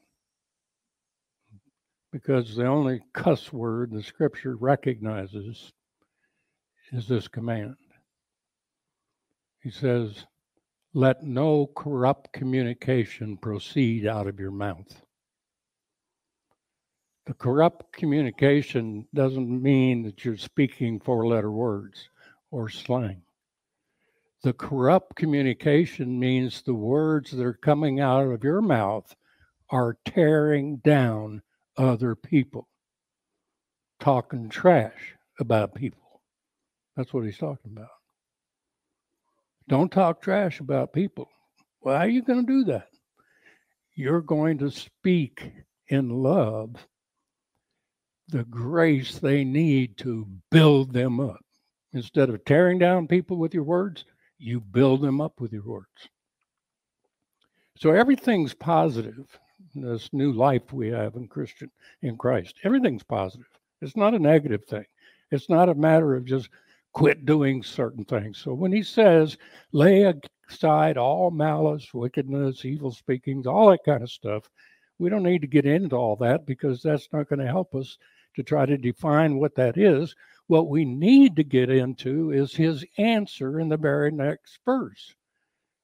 Because 2.11 2.57
the 2.57 2.67
only 2.67 3.03
cuss 3.13 3.53
word 3.53 3.93
the 3.93 4.03
scripture 4.03 4.57
recognizes 4.57 5.73
is 6.93 7.07
this 7.07 7.29
command. 7.29 7.77
He 9.63 9.71
says, 9.71 10.25
Let 10.95 11.23
no 11.23 11.67
corrupt 11.67 12.33
communication 12.33 13.37
proceed 13.37 14.07
out 14.07 14.27
of 14.27 14.41
your 14.41 14.51
mouth. 14.51 15.03
The 17.27 17.35
corrupt 17.35 17.93
communication 17.93 19.07
doesn't 19.15 19.63
mean 19.63 20.03
that 20.05 20.25
you're 20.25 20.39
speaking 20.39 20.99
four 20.99 21.27
letter 21.27 21.53
words 21.53 22.09
or 22.51 22.71
slang. 22.71 23.23
The 24.43 24.55
corrupt 24.55 25.15
communication 25.17 26.19
means 26.19 26.63
the 26.63 26.73
words 26.73 27.33
that 27.33 27.45
are 27.45 27.53
coming 27.53 28.01
out 28.01 28.29
of 28.29 28.43
your 28.43 28.63
mouth 28.63 29.15
are 29.69 29.99
tearing 30.07 30.79
down 30.79 31.43
other 31.77 32.15
people, 32.15 32.67
talking 34.01 34.49
trash 34.49 35.17
about 35.39 35.75
people. 35.75 36.23
That's 36.97 37.13
what 37.13 37.25
he's 37.25 37.37
talking 37.37 37.73
about. 37.77 37.98
Don't 39.69 39.93
talk 39.93 40.23
trash 40.23 40.61
about 40.61 40.95
people. 40.95 41.29
How 41.85 41.93
are 41.93 42.09
you 42.09 42.23
going 42.23 42.45
to 42.45 42.53
do 42.53 42.65
that? 42.65 42.89
You're 43.95 44.23
going 44.23 44.59
to 44.59 44.71
speak 44.71 45.53
in 45.89 46.09
love 46.09 46.77
the 48.29 48.45
grace 48.45 49.19
they 49.19 49.45
need 49.45 49.97
to 49.99 50.27
build 50.51 50.93
them 50.93 51.21
up. 51.21 51.41
Instead 51.93 52.29
of 52.29 52.45
tearing 52.45 52.79
down 52.79 53.09
people 53.09 53.39
with 53.39 53.55
your 53.55 53.65
words, 53.65 54.05
you 54.39 54.61
build 54.61 55.01
them 55.01 55.21
up 55.21 55.41
with 55.41 55.53
your 55.53 55.65
words. 55.65 56.09
So 57.79 57.91
everything's 57.91 58.55
positive. 58.55 59.39
This 59.75 60.09
new 60.13 60.33
life 60.33 60.73
we 60.73 60.89
have 60.89 61.15
in 61.17 61.29
Christian 61.29 61.71
in 62.03 62.17
Christ, 62.17 62.55
everything's 62.65 63.03
positive. 63.03 63.47
It's 63.81 63.97
not 63.97 64.15
a 64.15 64.19
negative 64.19 64.65
thing. 64.65 64.85
It's 65.31 65.49
not 65.49 65.69
a 65.69 65.75
matter 65.75 66.15
of 66.15 66.25
just 66.25 66.49
quit 66.93 67.27
doing 67.27 67.63
certain 67.63 68.05
things. 68.05 68.39
So 68.39 68.55
when 68.55 68.73
he 68.73 68.83
says, 68.83 69.37
lay 69.73 70.13
aside 70.49 70.97
all 70.97 71.31
malice, 71.31 71.93
wickedness, 71.93 72.65
evil 72.65 72.91
speakings, 72.91 73.47
all 73.47 73.71
that 73.71 73.85
kind 73.85 74.03
of 74.03 74.11
stuff, 74.11 74.51
we 74.99 75.11
don't 75.11 75.23
need 75.23 75.43
to 75.43 75.47
get 75.47 75.67
into 75.67 75.97
all 75.97 76.17
that 76.17 76.47
because 76.47 76.83
that's 76.83 77.09
not 77.13 77.29
going 77.29 77.39
to 77.41 77.47
help 77.47 77.75
us 77.75 77.99
to 78.37 78.43
try 78.43 78.67
to 78.67 78.77
define 78.77 79.39
what 79.39 79.55
that 79.55 79.77
is. 79.77 80.15
What 80.49 80.69
we 80.69 80.85
need 80.85 81.37
to 81.37 81.45
get 81.45 81.71
into 81.71 82.33
is 82.33 82.55
his 82.55 82.85
answer 82.97 83.61
in 83.61 83.69
the 83.69 83.77
very 83.77 84.11
next 84.11 84.59
verse. 84.65 85.15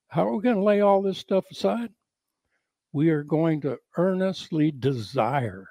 How 0.09 0.29
are 0.29 0.37
we 0.37 0.43
going 0.43 0.57
to 0.57 0.63
lay 0.63 0.81
all 0.81 1.03
this 1.03 1.19
stuff 1.19 1.45
aside? 1.51 1.91
We 2.93 3.11
are 3.11 3.25
going 3.25 3.61
to 3.63 3.79
earnestly 3.97 4.71
desire 4.71 5.69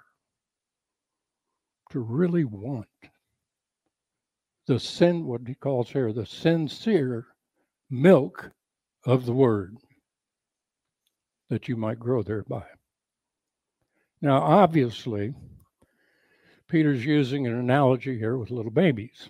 to 1.91 1.99
really 1.99 2.43
want 2.43 2.87
the 4.65 4.79
sin, 4.79 5.25
what 5.25 5.41
he 5.47 5.55
calls 5.55 5.89
here, 5.89 6.13
the 6.13 6.25
sincere 6.25 7.27
milk 7.89 8.51
of 9.05 9.25
the 9.25 9.33
word 9.33 9.77
that 11.49 11.67
you 11.67 11.75
might 11.75 11.99
grow 11.99 12.23
thereby. 12.23 12.63
Now, 14.21 14.41
obviously, 14.41 15.33
Peter's 16.67 17.05
using 17.05 17.45
an 17.45 17.53
analogy 17.53 18.17
here 18.17 18.37
with 18.37 18.51
little 18.51 18.71
babies. 18.71 19.29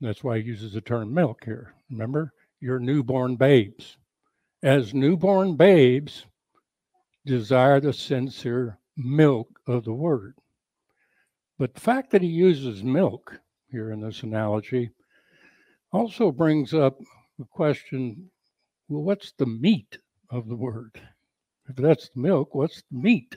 That's 0.00 0.22
why 0.22 0.38
he 0.38 0.44
uses 0.44 0.74
the 0.74 0.80
term 0.80 1.12
milk 1.12 1.44
here. 1.44 1.74
Remember, 1.90 2.32
your 2.60 2.78
newborn 2.78 3.36
babes. 3.36 3.96
As 4.62 4.94
newborn 4.94 5.56
babes, 5.56 6.26
desire 7.24 7.80
the 7.80 7.92
sincere 7.92 8.78
milk 8.96 9.48
of 9.66 9.84
the 9.84 9.92
word. 9.92 10.34
But 11.58 11.74
the 11.74 11.80
fact 11.80 12.10
that 12.10 12.22
he 12.22 12.28
uses 12.28 12.82
milk 12.82 13.40
here 13.70 13.92
in 13.92 14.00
this 14.00 14.22
analogy 14.22 14.90
also 15.92 16.30
brings 16.30 16.74
up 16.74 16.98
the 17.38 17.44
question 17.44 18.30
well, 18.88 19.02
what's 19.02 19.32
the 19.38 19.46
meat 19.46 19.98
of 20.30 20.48
the 20.48 20.56
word? 20.56 21.00
If 21.68 21.76
that's 21.76 22.08
the 22.08 22.20
milk, 22.20 22.54
what's 22.54 22.82
the 22.90 22.98
meat? 22.98 23.36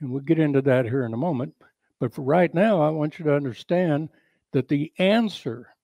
And 0.00 0.10
we'll 0.10 0.20
get 0.20 0.38
into 0.38 0.60
that 0.62 0.84
here 0.84 1.06
in 1.06 1.14
a 1.14 1.18
moment. 1.18 1.54
But 1.98 2.14
for 2.14 2.22
right 2.22 2.52
now, 2.52 2.82
I 2.82 2.90
want 2.90 3.18
you 3.18 3.24
to 3.24 3.34
understand 3.34 4.10
that 4.52 4.68
the 4.68 4.92
answer 4.98 5.74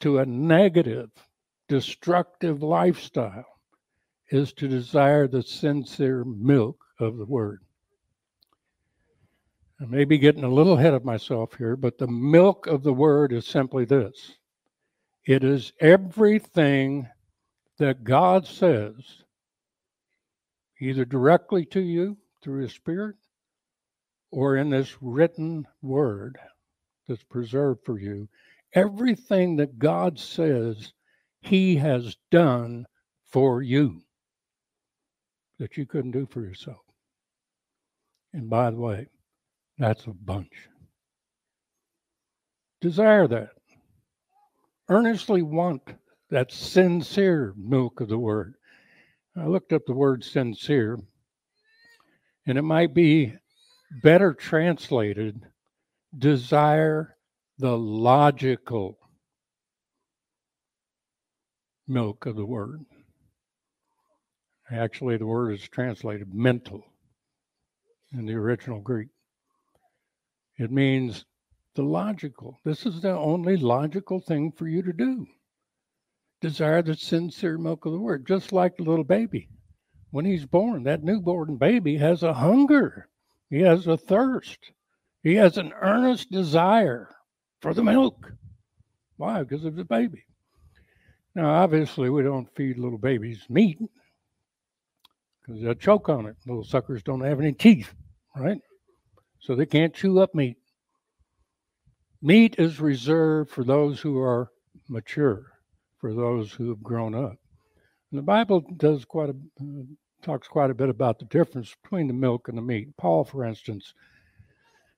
to 0.00 0.18
a 0.18 0.26
negative, 0.26 1.10
destructive 1.68 2.62
lifestyle 2.62 3.44
is 4.30 4.52
to 4.54 4.68
desire 4.68 5.28
the 5.28 5.42
sincere 5.42 6.24
milk 6.24 6.82
of 6.98 7.18
the 7.18 7.26
word. 7.26 7.63
I 9.84 9.86
may 9.86 10.06
be 10.06 10.16
getting 10.16 10.44
a 10.44 10.48
little 10.48 10.78
ahead 10.78 10.94
of 10.94 11.04
myself 11.04 11.56
here, 11.58 11.76
but 11.76 11.98
the 11.98 12.06
milk 12.06 12.66
of 12.66 12.82
the 12.82 12.94
word 12.94 13.34
is 13.34 13.46
simply 13.46 13.84
this 13.84 14.38
it 15.26 15.44
is 15.44 15.74
everything 15.78 17.06
that 17.78 18.02
God 18.02 18.46
says, 18.46 18.94
either 20.80 21.04
directly 21.04 21.66
to 21.66 21.82
you 21.82 22.16
through 22.42 22.62
His 22.62 22.72
Spirit 22.72 23.16
or 24.30 24.56
in 24.56 24.70
this 24.70 24.96
written 25.02 25.66
word 25.82 26.38
that's 27.06 27.24
preserved 27.24 27.80
for 27.84 27.98
you. 27.98 28.26
Everything 28.72 29.56
that 29.56 29.78
God 29.78 30.18
says 30.18 30.94
He 31.42 31.76
has 31.76 32.16
done 32.30 32.86
for 33.26 33.60
you 33.60 34.00
that 35.58 35.76
you 35.76 35.84
couldn't 35.84 36.12
do 36.12 36.24
for 36.24 36.40
yourself. 36.40 36.80
And 38.32 38.48
by 38.48 38.70
the 38.70 38.78
way, 38.78 39.08
that's 39.78 40.06
a 40.06 40.12
bunch. 40.12 40.52
Desire 42.80 43.26
that. 43.28 43.50
Earnestly 44.88 45.42
want 45.42 45.82
that 46.30 46.52
sincere 46.52 47.54
milk 47.56 48.00
of 48.00 48.08
the 48.08 48.18
word. 48.18 48.54
I 49.36 49.46
looked 49.46 49.72
up 49.72 49.82
the 49.86 49.94
word 49.94 50.22
sincere, 50.22 50.98
and 52.46 52.58
it 52.58 52.62
might 52.62 52.94
be 52.94 53.34
better 54.02 54.34
translated 54.34 55.40
desire 56.16 57.16
the 57.58 57.76
logical 57.76 58.98
milk 61.86 62.26
of 62.26 62.36
the 62.36 62.44
word. 62.44 62.84
Actually, 64.70 65.16
the 65.16 65.26
word 65.26 65.52
is 65.52 65.68
translated 65.68 66.34
mental 66.34 66.82
in 68.12 68.26
the 68.26 68.34
original 68.34 68.80
Greek. 68.80 69.08
It 70.56 70.70
means 70.70 71.24
the 71.74 71.82
logical. 71.82 72.60
This 72.64 72.86
is 72.86 73.00
the 73.00 73.16
only 73.16 73.56
logical 73.56 74.20
thing 74.20 74.52
for 74.52 74.68
you 74.68 74.82
to 74.82 74.92
do. 74.92 75.26
Desire 76.40 76.82
the 76.82 76.94
sincere 76.94 77.58
milk 77.58 77.86
of 77.86 77.92
the 77.92 77.98
word, 77.98 78.26
just 78.26 78.52
like 78.52 78.76
the 78.76 78.84
little 78.84 79.04
baby. 79.04 79.48
When 80.10 80.24
he's 80.24 80.46
born, 80.46 80.84
that 80.84 81.02
newborn 81.02 81.56
baby 81.56 81.96
has 81.96 82.22
a 82.22 82.34
hunger, 82.34 83.08
he 83.50 83.60
has 83.60 83.86
a 83.86 83.96
thirst, 83.96 84.58
he 85.22 85.34
has 85.34 85.56
an 85.56 85.72
earnest 85.80 86.30
desire 86.30 87.08
for 87.60 87.74
the 87.74 87.82
milk. 87.82 88.32
Why? 89.16 89.42
Because 89.42 89.64
of 89.64 89.74
the 89.74 89.84
baby. 89.84 90.24
Now, 91.34 91.50
obviously, 91.50 92.10
we 92.10 92.22
don't 92.22 92.54
feed 92.54 92.78
little 92.78 92.98
babies 92.98 93.44
meat 93.48 93.78
because 95.40 95.62
they'll 95.62 95.74
choke 95.74 96.08
on 96.08 96.26
it. 96.26 96.36
Little 96.46 96.62
suckers 96.62 97.02
don't 97.02 97.22
have 97.22 97.40
any 97.40 97.52
teeth, 97.52 97.92
right? 98.36 98.60
So 99.44 99.54
they 99.54 99.66
can't 99.66 99.92
chew 99.92 100.20
up 100.20 100.34
meat. 100.34 100.56
Meat 102.22 102.54
is 102.56 102.80
reserved 102.80 103.50
for 103.50 103.62
those 103.62 104.00
who 104.00 104.18
are 104.18 104.50
mature, 104.88 105.52
for 105.98 106.14
those 106.14 106.50
who 106.50 106.70
have 106.70 106.82
grown 106.82 107.14
up. 107.14 107.36
And 108.10 108.18
the 108.18 108.22
Bible 108.22 108.64
does 108.78 109.04
quite 109.04 109.28
a 109.28 109.36
uh, 109.60 109.82
talks 110.22 110.48
quite 110.48 110.70
a 110.70 110.74
bit 110.74 110.88
about 110.88 111.18
the 111.18 111.26
difference 111.26 111.76
between 111.82 112.06
the 112.06 112.14
milk 112.14 112.48
and 112.48 112.56
the 112.56 112.62
meat. 112.62 112.96
Paul, 112.96 113.22
for 113.22 113.44
instance, 113.44 113.92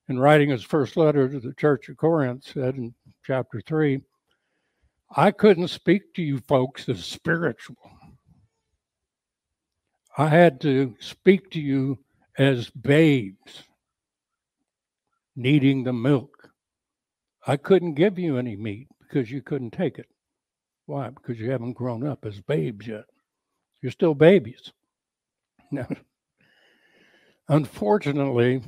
in 0.08 0.16
writing 0.16 0.50
his 0.50 0.62
first 0.62 0.96
letter 0.96 1.28
to 1.28 1.40
the 1.40 1.54
church 1.54 1.88
of 1.88 1.96
Corinth, 1.96 2.44
said 2.44 2.76
in 2.76 2.94
chapter 3.24 3.60
three, 3.60 4.00
"I 5.10 5.32
couldn't 5.32 5.68
speak 5.68 6.14
to 6.14 6.22
you 6.22 6.38
folks 6.38 6.88
as 6.88 7.04
spiritual. 7.04 7.90
I 10.16 10.28
had 10.28 10.60
to 10.60 10.94
speak 11.00 11.50
to 11.50 11.60
you 11.60 11.98
as 12.38 12.70
babes." 12.70 13.65
Needing 15.36 15.84
the 15.84 15.92
milk. 15.92 16.50
I 17.46 17.56
couldn't 17.56 17.94
give 17.94 18.18
you 18.18 18.38
any 18.38 18.56
meat 18.56 18.88
because 18.98 19.30
you 19.30 19.42
couldn't 19.42 19.72
take 19.72 19.98
it. 19.98 20.08
Why? 20.86 21.10
Because 21.10 21.38
you 21.38 21.50
haven't 21.50 21.74
grown 21.74 22.06
up 22.06 22.24
as 22.24 22.40
babes 22.40 22.86
yet. 22.86 23.04
You're 23.82 23.92
still 23.92 24.14
babies. 24.14 24.72
Now, 25.70 25.86
unfortunately, 27.48 28.62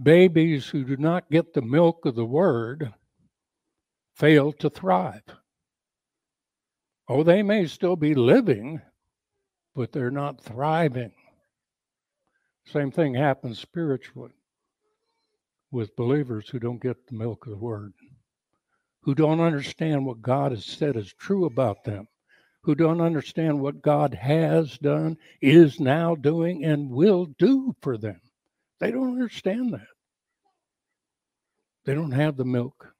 babies 0.00 0.66
who 0.66 0.84
do 0.84 0.96
not 0.96 1.30
get 1.30 1.52
the 1.52 1.62
milk 1.62 2.06
of 2.06 2.14
the 2.14 2.24
word 2.24 2.92
fail 4.14 4.52
to 4.54 4.70
thrive. 4.70 5.22
Oh, 7.08 7.22
they 7.22 7.42
may 7.42 7.66
still 7.66 7.96
be 7.96 8.14
living, 8.14 8.80
but 9.74 9.92
they're 9.92 10.10
not 10.10 10.42
thriving. 10.42 11.12
Same 12.64 12.90
thing 12.90 13.14
happens 13.14 13.60
spiritually 13.60 14.32
with 15.76 15.94
believers 15.94 16.48
who 16.48 16.58
don't 16.58 16.82
get 16.82 16.96
the 17.06 17.14
milk 17.14 17.44
of 17.44 17.50
the 17.50 17.58
word, 17.58 17.92
who 19.02 19.14
don't 19.14 19.40
understand 19.40 20.06
what 20.06 20.22
God 20.22 20.50
has 20.50 20.64
said 20.64 20.96
is 20.96 21.12
true 21.12 21.44
about 21.44 21.84
them, 21.84 22.08
who 22.62 22.74
don't 22.74 23.02
understand 23.02 23.60
what 23.60 23.82
God 23.82 24.14
has 24.14 24.78
done, 24.78 25.18
is 25.42 25.78
now 25.78 26.14
doing, 26.14 26.64
and 26.64 26.90
will 26.90 27.26
do 27.38 27.76
for 27.82 27.98
them. 27.98 28.18
They 28.80 28.90
don't 28.90 29.12
understand 29.12 29.74
that. 29.74 29.86
They 31.84 31.92
don't 31.92 32.12
have 32.12 32.38
the 32.38 32.46
milk. 32.46 32.94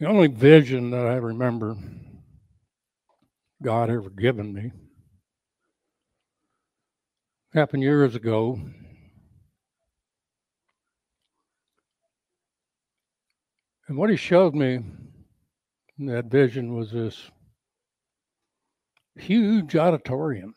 The 0.00 0.06
only 0.06 0.28
vision 0.28 0.90
that 0.92 1.04
I 1.04 1.16
remember 1.16 1.76
God 3.62 3.90
ever 3.90 4.08
given 4.08 4.54
me 4.54 4.72
happened 7.52 7.82
years 7.82 8.14
ago 8.14 8.58
And 13.88 13.96
what 13.96 14.10
he 14.10 14.16
showed 14.16 14.54
me 14.54 14.80
in 15.98 16.06
that 16.06 16.26
vision 16.26 16.74
was 16.74 16.92
this 16.92 17.30
huge 19.16 19.76
auditorium. 19.76 20.54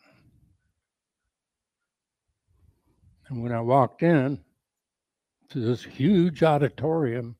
And 3.28 3.42
when 3.42 3.52
I 3.52 3.62
walked 3.62 4.02
in 4.02 4.44
to 5.48 5.60
this 5.60 5.82
huge 5.82 6.42
auditorium, 6.42 7.36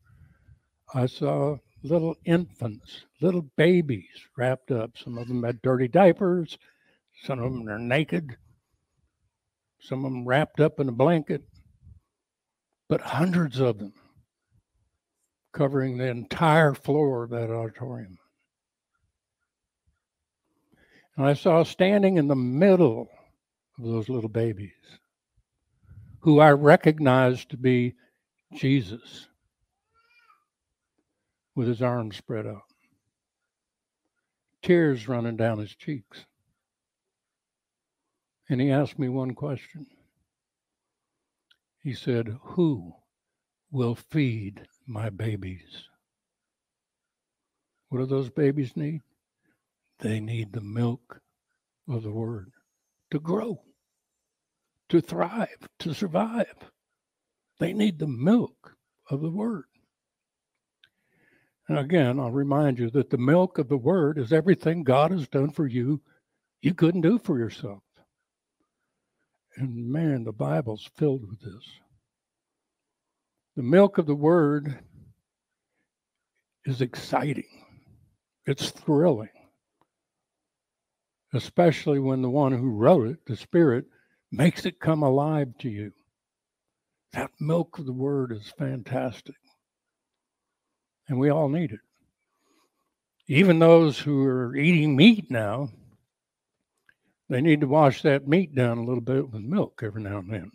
I 0.95 1.05
saw 1.05 1.59
little 1.83 2.17
infants, 2.25 3.05
little 3.21 3.51
babies 3.59 4.09
wrapped 4.39 4.71
up. 4.71 4.97
Some 4.97 5.19
of 5.19 5.29
them 5.29 5.43
had 5.43 5.61
dirty 5.61 5.89
diapers, 5.89 6.57
some 7.25 7.39
of 7.41 7.53
them 7.53 7.69
are 7.69 7.79
naked, 7.79 8.39
some 9.79 10.07
of 10.07 10.13
them 10.13 10.27
wrapped 10.27 10.59
up 10.59 10.81
in 10.81 10.89
a 10.89 10.93
blanket, 10.93 11.43
but 12.89 13.03
hundreds 13.03 13.61
of 13.61 13.79
them 13.79 13.93
covering 15.53 15.99
the 15.99 16.09
entire 16.09 16.75
floor 16.75 17.25
of 17.25 17.31
that 17.31 17.51
auditorium. 17.51 18.19
And 21.17 21.27
I 21.27 21.35
saw 21.35 21.63
standing 21.63 22.17
in 22.17 22.29
the 22.29 22.35
middle 22.35 23.09
of 23.79 23.85
those 23.85 24.09
little 24.09 24.31
babies, 24.31 24.73
who 26.21 26.41
I 26.41 26.53
recognized 26.53 27.51
to 27.51 27.57
be 27.57 27.95
Jesus 28.55 29.27
with 31.55 31.69
his 31.69 31.83
arms 31.83 32.17
spread 32.17 32.47
out, 32.47 32.63
tears 34.63 35.07
running 35.07 35.37
down 35.37 35.59
his 35.59 35.75
cheeks. 35.75 36.25
And 38.49 38.61
he 38.61 38.71
asked 38.71 38.99
me 38.99 39.09
one 39.09 39.35
question. 39.35 39.87
He 41.83 41.95
said, 41.95 42.37
Who 42.43 42.95
will 43.71 43.95
feed 43.95 44.67
my 44.93 45.09
babies. 45.09 45.89
What 47.89 47.99
do 47.99 48.07
those 48.07 48.31
babies 48.31 48.77
need? 48.77 49.01
They 50.01 50.21
need 50.21 50.53
the 50.53 50.61
milk 50.61 51.21
of 51.89 52.03
the 52.03 52.11
word 52.11 52.53
to 53.11 53.19
grow, 53.19 53.63
to 54.89 55.01
thrive, 55.01 55.69
to 55.81 55.95
survive. 55.95 56.71
They 57.59 57.73
need 57.73 57.99
the 57.99 58.07
milk 58.07 58.77
of 59.11 59.21
the 59.21 59.31
word. 59.31 59.65
And 61.69 61.79
again, 61.79 62.19
I'll 62.19 62.31
remind 62.31 62.79
you 62.79 62.91
that 62.91 63.11
the 63.11 63.19
milk 63.19 63.59
of 63.59 63.69
the 63.69 63.79
word 63.79 64.19
is 64.19 64.33
everything 64.33 64.83
God 64.83 65.11
has 65.11 65.29
done 65.29 65.51
for 65.51 65.67
you, 65.67 66.03
you 66.61 66.75
couldn't 66.75 67.01
do 67.03 67.19
for 67.19 67.39
yourself. 67.39 67.83
And 69.57 69.91
man, 69.91 70.25
the 70.25 70.33
Bible's 70.33 70.91
filled 70.97 71.29
with 71.29 71.41
this. 71.41 71.65
The 73.57 73.63
milk 73.63 73.99
of 73.99 74.07
the 74.07 74.15
word 74.15 74.79
is 76.65 76.81
exciting, 76.81 77.67
it's 78.47 78.71
thrilling, 78.71 79.29
especially 81.35 81.99
when 81.99 82.23
the 82.23 82.31
one 82.31 82.53
who 82.53 82.71
wrote 82.71 83.09
it, 83.09 83.27
the 83.27 83.37
Spirit, 83.37 83.85
makes 84.31 84.65
it 84.65 84.81
come 84.81 85.03
alive 85.03 85.49
to 85.59 85.69
you. 85.69 85.93
That 87.13 87.31
milk 87.41 87.79
of 87.79 87.85
the 87.85 87.93
word 87.93 88.33
is 88.33 88.53
fantastic. 88.59 89.35
And 91.09 91.19
we 91.19 91.29
all 91.29 91.51
need 91.51 91.73
it. 91.73 91.81
Even 93.29 93.59
those 93.59 93.99
who 93.99 94.25
are 94.25 94.57
eating 94.57 94.97
meat 94.97 95.31
now, 95.31 95.69
they 97.29 97.43
need 97.43 97.61
to 97.61 97.67
wash 97.67 98.01
that 98.03 98.27
meat 98.27 98.55
down 98.55 98.79
a 98.79 98.85
little 98.85 99.03
bit 99.03 99.31
with 99.31 99.43
milk 99.43 99.83
every 99.83 100.03
now 100.03 100.19
and 100.19 100.33
then. 100.33 100.53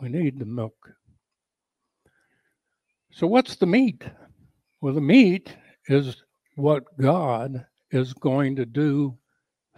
We 0.00 0.08
need 0.08 0.38
the 0.38 0.44
milk. 0.44 0.76
So, 3.10 3.26
what's 3.26 3.56
the 3.56 3.66
meat? 3.66 4.04
Well, 4.80 4.94
the 4.94 5.00
meat 5.00 5.56
is 5.88 6.22
what 6.56 6.84
God 7.00 7.66
is 7.90 8.12
going 8.12 8.56
to 8.56 8.66
do 8.66 9.18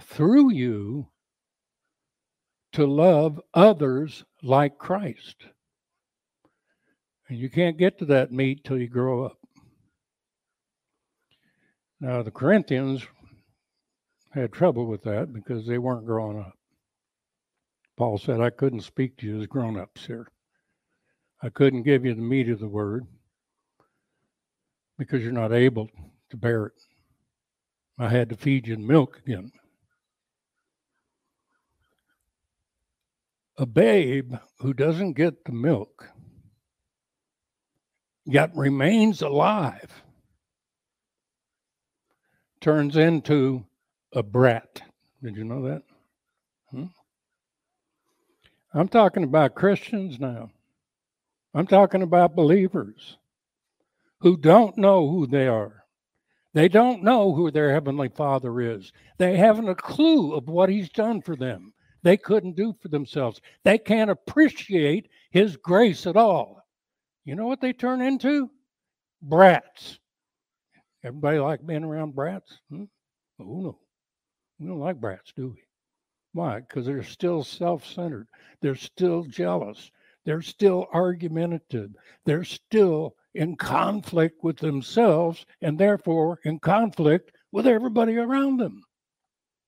through 0.01 0.53
you 0.53 1.09
to 2.73 2.87
love 2.87 3.41
others 3.55 4.25
like 4.43 4.79
Christ. 4.79 5.37
And 7.29 7.39
you 7.39 7.49
can't 7.49 7.79
get 7.79 7.99
to 7.99 8.05
that 8.07 8.33
meat 8.33 8.65
till 8.65 8.79
you 8.79 8.89
grow 8.89 9.25
up. 9.25 9.39
Now, 12.01 12.23
the 12.23 12.31
Corinthians 12.31 13.07
had 14.33 14.53
trouble 14.53 14.87
with 14.87 15.03
that 15.03 15.33
because 15.33 15.67
they 15.67 15.79
weren't 15.79 16.07
growing 16.07 16.39
up. 16.39 16.55
Paul 18.01 18.17
said, 18.17 18.41
I 18.41 18.49
couldn't 18.49 18.81
speak 18.81 19.19
to 19.19 19.27
you 19.27 19.43
as 19.43 19.47
grown 19.47 19.79
ups 19.79 20.07
here. 20.07 20.27
I 21.43 21.51
couldn't 21.51 21.83
give 21.83 22.07
you 22.07 22.15
the 22.15 22.23
meat 22.23 22.49
of 22.49 22.59
the 22.59 22.67
word 22.67 23.05
because 24.97 25.23
you're 25.23 25.33
not 25.33 25.53
able 25.53 25.91
to 26.31 26.37
bear 26.39 26.65
it. 26.69 26.73
I 27.99 28.09
had 28.09 28.31
to 28.31 28.37
feed 28.37 28.67
you 28.67 28.79
milk 28.79 29.19
again. 29.19 29.53
A 33.59 33.67
babe 33.67 34.33
who 34.61 34.73
doesn't 34.73 35.13
get 35.13 35.45
the 35.45 35.53
milk 35.53 36.09
yet 38.25 38.51
remains 38.57 39.21
alive 39.21 40.03
turns 42.63 42.97
into 42.97 43.67
a 44.15 44.23
brat. 44.23 44.81
Did 45.23 45.37
you 45.37 45.45
know 45.45 45.69
that? 45.69 45.83
Hmm? 46.71 46.87
I'm 48.73 48.89
talking 48.89 49.25
about 49.25 49.55
Christians 49.55 50.21
now. 50.21 50.51
I'm 51.55 51.67
talking 51.67 52.03
about 52.03 52.37
believers 52.37 53.19
who 54.21 54.37
don't 54.37 54.77
know 54.79 55.11
who 55.11 55.27
they 55.27 55.49
are. 55.49 55.85
They 56.55 56.69
don't 56.69 57.03
know 57.03 57.33
who 57.33 57.51
their 57.51 57.73
Heavenly 57.73 58.09
Father 58.09 58.61
is. 58.61 58.93
They 59.19 59.37
haven't 59.37 59.69
a 59.69 59.75
clue 59.75 60.35
of 60.35 60.49
what 60.49 60.69
He's 60.69 60.89
done 60.89 61.23
for 61.23 61.37
them. 61.37 61.73
They 62.03 62.17
couldn't 62.17 62.57
do 62.57 62.75
for 62.81 62.89
themselves. 62.89 63.41
They 63.65 63.79
can't 63.79 64.11
appreciate 64.11 65.09
His 65.31 65.57
grace 65.57 66.07
at 66.07 66.17
all. 66.17 66.65
You 67.25 67.35
know 67.35 67.47
what 67.47 67.61
they 67.61 67.73
turn 67.73 68.01
into? 68.01 68.51
Brats. 69.23 69.99
Everybody 71.05 71.39
like 71.39 71.67
being 71.67 71.85
around 71.85 72.15
brats? 72.15 72.59
Hmm? 72.71 72.85
Oh, 73.41 73.61
no. 73.61 73.79
We 74.59 74.67
don't 74.67 74.81
like 74.81 75.01
brats, 75.01 75.33
do 75.35 75.49
we? 75.49 75.63
Why? 76.33 76.61
Because 76.61 76.87
they're 76.87 77.03
still 77.03 77.43
self 77.43 77.85
centered. 77.87 78.29
They're 78.61 78.77
still 78.77 79.25
jealous. 79.25 79.91
They're 80.25 80.43
still 80.43 80.87
argumentative. 80.93 81.93
They're 82.25 82.45
still 82.45 83.17
in 83.35 83.57
conflict 83.57 84.43
with 84.43 84.59
themselves 84.59 85.47
and 85.63 85.79
therefore 85.79 86.41
in 86.45 86.59
conflict 86.59 87.33
with 87.53 87.67
everybody 87.67 88.17
around 88.17 88.59
them. 88.59 88.83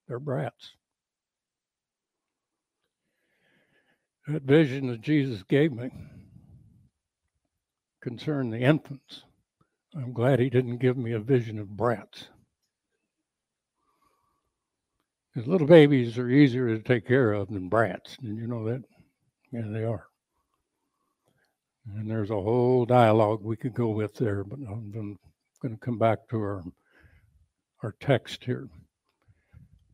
They're 0.09 0.19
brats. 0.19 0.73
That 4.29 4.43
vision 4.43 4.87
that 4.89 5.01
Jesus 5.01 5.43
gave 5.45 5.73
me 5.73 5.91
concerned 8.03 8.53
the 8.53 8.59
infants. 8.59 9.23
I'm 9.95 10.13
glad 10.13 10.39
he 10.39 10.51
didn't 10.51 10.79
give 10.79 10.97
me 10.97 11.13
a 11.13 11.19
vision 11.19 11.59
of 11.59 11.77
brats. 11.77 12.29
Because 15.33 15.49
little 15.49 15.67
babies 15.67 16.19
are 16.19 16.29
easier 16.29 16.69
to 16.69 16.83
take 16.83 17.07
care 17.07 17.33
of 17.33 17.49
than 17.49 17.69
brats. 17.69 18.17
Did 18.19 18.37
you 18.37 18.47
know 18.47 18.65
that? 18.67 18.83
Yeah, 19.51 19.67
they 19.67 19.85
are. 19.85 20.07
And 21.97 22.11
there's 22.11 22.31
a 22.31 22.35
whole 22.35 22.85
dialogue 22.85 23.41
we 23.43 23.57
could 23.57 23.75
go 23.75 23.89
with 23.89 24.15
there, 24.15 24.45
but 24.45 24.59
I'm 24.59 24.91
going 24.93 25.19
to 25.63 25.85
come 25.85 25.99
back 25.99 26.29
to 26.31 26.37
our 26.37 26.63
our 27.83 27.95
text 27.99 28.45
here. 28.45 28.69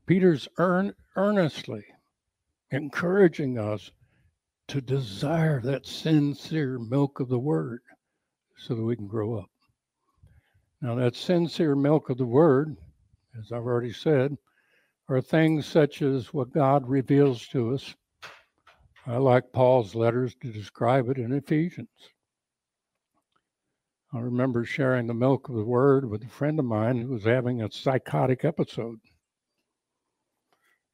Peter's 0.06 0.46
earn, 0.58 0.94
earnestly 1.16 1.84
encouraging 2.70 3.58
us 3.58 3.90
to 4.66 4.82
desire 4.82 5.60
that 5.62 5.86
sincere 5.86 6.78
milk 6.78 7.20
of 7.20 7.28
the 7.28 7.38
word 7.38 7.80
so 8.58 8.74
that 8.74 8.84
we 8.84 8.94
can 8.94 9.06
grow 9.06 9.38
up. 9.38 9.48
Now, 10.82 10.94
that 10.96 11.16
sincere 11.16 11.74
milk 11.74 12.10
of 12.10 12.18
the 12.18 12.26
word, 12.26 12.76
as 13.38 13.52
I've 13.52 13.64
already 13.64 13.92
said, 13.92 14.36
are 15.08 15.20
things 15.20 15.66
such 15.66 16.02
as 16.02 16.34
what 16.34 16.52
God 16.52 16.88
reveals 16.88 17.46
to 17.48 17.74
us 17.74 17.94
I 19.08 19.16
like 19.16 19.52
Paul's 19.54 19.94
letters 19.94 20.34
to 20.42 20.52
describe 20.52 21.08
it 21.08 21.16
in 21.16 21.32
Ephesians. 21.32 21.88
I 24.12 24.18
remember 24.18 24.66
sharing 24.66 25.06
the 25.06 25.14
milk 25.14 25.48
of 25.48 25.54
the 25.54 25.64
word 25.64 26.10
with 26.10 26.22
a 26.24 26.28
friend 26.28 26.58
of 26.58 26.66
mine 26.66 27.00
who 27.00 27.08
was 27.08 27.24
having 27.24 27.62
a 27.62 27.72
psychotic 27.72 28.44
episode. 28.44 28.98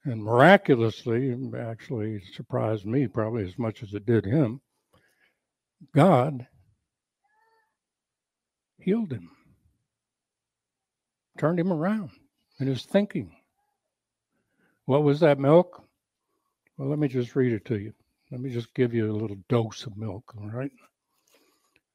And 0.05 0.23
miraculously, 0.23 1.37
actually 1.59 2.21
surprised 2.35 2.87
me 2.87 3.09
probably 3.09 3.49
as 3.49 3.59
much 3.59 3.83
as 3.83 3.95
it 3.95 4.07
did 4.07 4.25
him, 4.25 4.61
God 5.93 6.47
healed 8.79 9.11
him, 9.11 9.29
turned 11.37 11.59
him 11.59 11.73
around 11.73 12.11
in 12.61 12.69
his 12.69 12.85
thinking. 12.85 13.35
What 14.87 15.03
was 15.03 15.21
that 15.21 15.39
milk? 15.39 15.83
Well, 16.77 16.89
let 16.89 16.99
me 16.99 17.09
just 17.09 17.37
read 17.37 17.53
it 17.53 17.65
to 17.67 17.79
you. 17.79 17.93
Let 18.31 18.41
me 18.41 18.51
just 18.51 18.75
give 18.75 18.93
you 18.93 19.11
a 19.11 19.17
little 19.17 19.39
dose 19.49 19.87
of 19.87 19.97
milk, 19.97 20.35
all 20.37 20.51
right? 20.51 20.73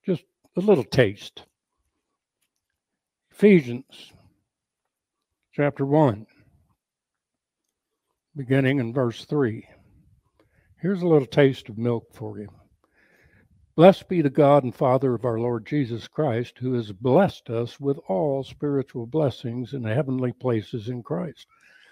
Just 0.05 0.23
a 0.55 0.61
little 0.61 0.83
taste. 0.83 1.43
Ephesians 3.31 4.13
chapter 5.53 5.85
1, 5.85 6.25
beginning 8.35 8.79
in 8.79 8.93
verse 8.93 9.25
3. 9.25 9.67
Here's 10.81 11.01
a 11.01 11.07
little 11.07 11.27
taste 11.27 11.69
of 11.69 11.77
milk 11.77 12.13
for 12.13 12.39
you. 12.39 12.47
Blessed 13.75 14.09
be 14.09 14.21
the 14.21 14.29
God 14.29 14.63
and 14.63 14.75
Father 14.75 15.13
of 15.13 15.25
our 15.25 15.39
Lord 15.39 15.65
Jesus 15.65 16.07
Christ, 16.07 16.57
who 16.57 16.73
has 16.73 16.91
blessed 16.91 17.49
us 17.49 17.79
with 17.79 17.97
all 18.07 18.43
spiritual 18.43 19.05
blessings 19.05 19.73
in 19.73 19.83
the 19.83 19.93
heavenly 19.93 20.33
places 20.33 20.89
in 20.89 21.03
Christ, 21.03 21.47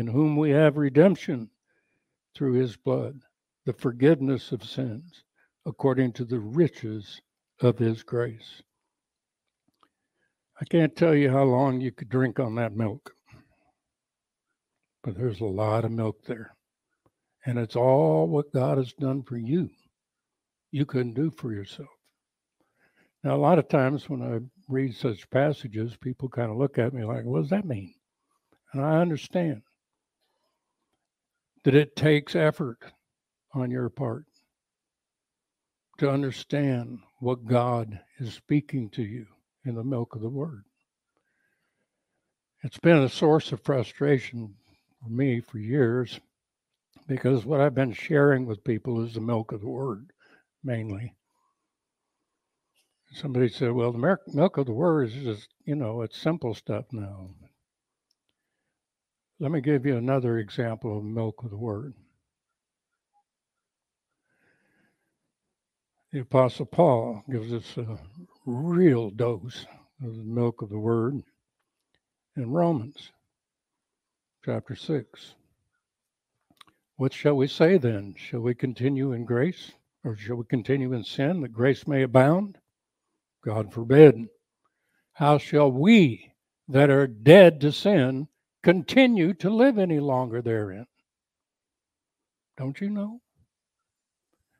in 0.00 0.08
whom 0.08 0.36
we 0.36 0.50
have 0.50 0.76
redemption 0.76 1.50
through 2.34 2.54
His 2.54 2.76
blood 2.76 3.20
the 3.66 3.72
forgiveness 3.74 4.52
of 4.52 4.64
sins 4.64 5.22
according 5.66 6.12
to 6.12 6.24
the 6.24 6.40
riches 6.40 7.20
of 7.60 7.78
his 7.78 8.02
grace. 8.02 8.62
I 10.60 10.64
can't 10.64 10.96
tell 10.96 11.14
you 11.14 11.30
how 11.30 11.44
long 11.44 11.80
you 11.80 11.92
could 11.92 12.08
drink 12.08 12.40
on 12.40 12.54
that 12.56 12.74
milk, 12.74 13.12
but 15.02 15.16
there's 15.16 15.40
a 15.40 15.44
lot 15.44 15.84
of 15.84 15.92
milk 15.92 16.24
there. 16.24 16.56
And 17.46 17.58
it's 17.58 17.76
all 17.76 18.26
what 18.26 18.52
God 18.52 18.78
has 18.78 18.92
done 18.94 19.22
for 19.22 19.36
you. 19.36 19.70
You 20.70 20.84
couldn't 20.84 21.14
do 21.14 21.30
for 21.30 21.52
yourself. 21.52 21.88
Now, 23.22 23.36
a 23.36 23.38
lot 23.38 23.58
of 23.58 23.68
times 23.68 24.08
when 24.08 24.22
I 24.22 24.40
read 24.68 24.96
such 24.96 25.28
passages, 25.30 25.96
people 25.96 26.28
kind 26.28 26.50
of 26.50 26.56
look 26.56 26.78
at 26.78 26.94
me 26.94 27.04
like, 27.04 27.24
what 27.24 27.42
does 27.42 27.50
that 27.50 27.66
mean? 27.66 27.94
And 28.72 28.82
I 28.82 29.00
understand 29.00 29.62
that 31.64 31.74
it 31.74 31.96
takes 31.96 32.34
effort 32.34 32.78
on 33.52 33.70
your 33.70 33.88
part 33.88 34.24
to 35.98 36.10
understand 36.10 36.98
what 37.18 37.44
God 37.44 38.00
is 38.18 38.32
speaking 38.32 38.88
to 38.90 39.02
you 39.02 39.26
in 39.64 39.74
the 39.74 39.84
milk 39.84 40.14
of 40.14 40.22
the 40.22 40.28
word. 40.28 40.64
It's 42.62 42.78
been 42.78 42.98
a 42.98 43.08
source 43.08 43.52
of 43.52 43.62
frustration 43.62 44.54
for 45.02 45.10
me 45.10 45.40
for 45.40 45.58
years 45.58 46.20
because 47.06 47.44
what 47.44 47.60
I've 47.60 47.74
been 47.74 47.92
sharing 47.92 48.46
with 48.46 48.64
people 48.64 49.04
is 49.04 49.14
the 49.14 49.20
milk 49.20 49.52
of 49.52 49.60
the 49.60 49.68
word 49.68 50.10
mainly. 50.62 51.14
Somebody 53.12 53.48
said, 53.48 53.72
well, 53.72 53.92
the 53.92 54.18
milk 54.32 54.56
of 54.56 54.66
the 54.66 54.72
word 54.72 55.08
is 55.08 55.14
just, 55.14 55.48
you 55.64 55.74
know, 55.74 56.02
it's 56.02 56.16
simple 56.16 56.54
stuff 56.54 56.84
now. 56.92 57.30
Let 59.42 59.52
me 59.52 59.62
give 59.62 59.86
you 59.86 59.96
another 59.96 60.36
example 60.36 60.98
of 60.98 61.02
milk 61.02 61.42
of 61.42 61.48
the 61.48 61.56
word. 61.56 61.94
The 66.12 66.20
Apostle 66.20 66.66
Paul 66.66 67.24
gives 67.30 67.50
us 67.50 67.78
a 67.78 67.98
real 68.44 69.08
dose 69.08 69.64
of 70.04 70.14
the 70.18 70.24
milk 70.24 70.60
of 70.60 70.68
the 70.68 70.78
word 70.78 71.22
in 72.36 72.50
Romans 72.50 73.12
chapter 74.44 74.76
6. 74.76 75.34
What 76.96 77.14
shall 77.14 77.34
we 77.34 77.46
say 77.46 77.78
then? 77.78 78.14
Shall 78.18 78.40
we 78.40 78.54
continue 78.54 79.12
in 79.12 79.24
grace 79.24 79.72
or 80.04 80.16
shall 80.16 80.36
we 80.36 80.44
continue 80.44 80.92
in 80.92 81.02
sin 81.02 81.40
that 81.40 81.54
grace 81.54 81.86
may 81.86 82.02
abound? 82.02 82.58
God 83.42 83.72
forbid. 83.72 84.28
How 85.14 85.38
shall 85.38 85.72
we 85.72 86.34
that 86.68 86.90
are 86.90 87.06
dead 87.06 87.62
to 87.62 87.72
sin 87.72 88.28
continue 88.62 89.34
to 89.34 89.50
live 89.50 89.78
any 89.78 90.00
longer 90.00 90.42
therein? 90.42 90.86
Don't 92.56 92.80
you 92.80 92.90
know? 92.90 93.20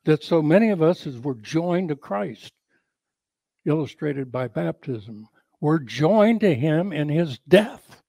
That 0.05 0.25
so 0.25 0.41
many 0.41 0.71
of 0.71 0.81
us, 0.81 1.07
as 1.07 1.19
we're 1.19 1.35
joined 1.35 1.91
to 1.91 1.97
Christ, 1.97 2.53
illustrated 3.67 4.33
by 4.33 4.49
baptism, 4.49 5.29
we're 5.61 5.79
joined 5.79 6.41
to 6.41 6.55
him 6.55 6.93
in 6.93 7.09
his 7.09 7.39
death 7.47 8.03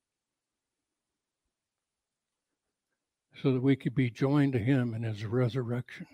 so 3.42 3.52
that 3.52 3.62
we 3.62 3.76
could 3.76 3.96
be 3.96 4.10
joined 4.10 4.54
to 4.54 4.60
him 4.60 4.94
in 4.94 5.04
his 5.04 5.26
resurrection, 5.26 6.08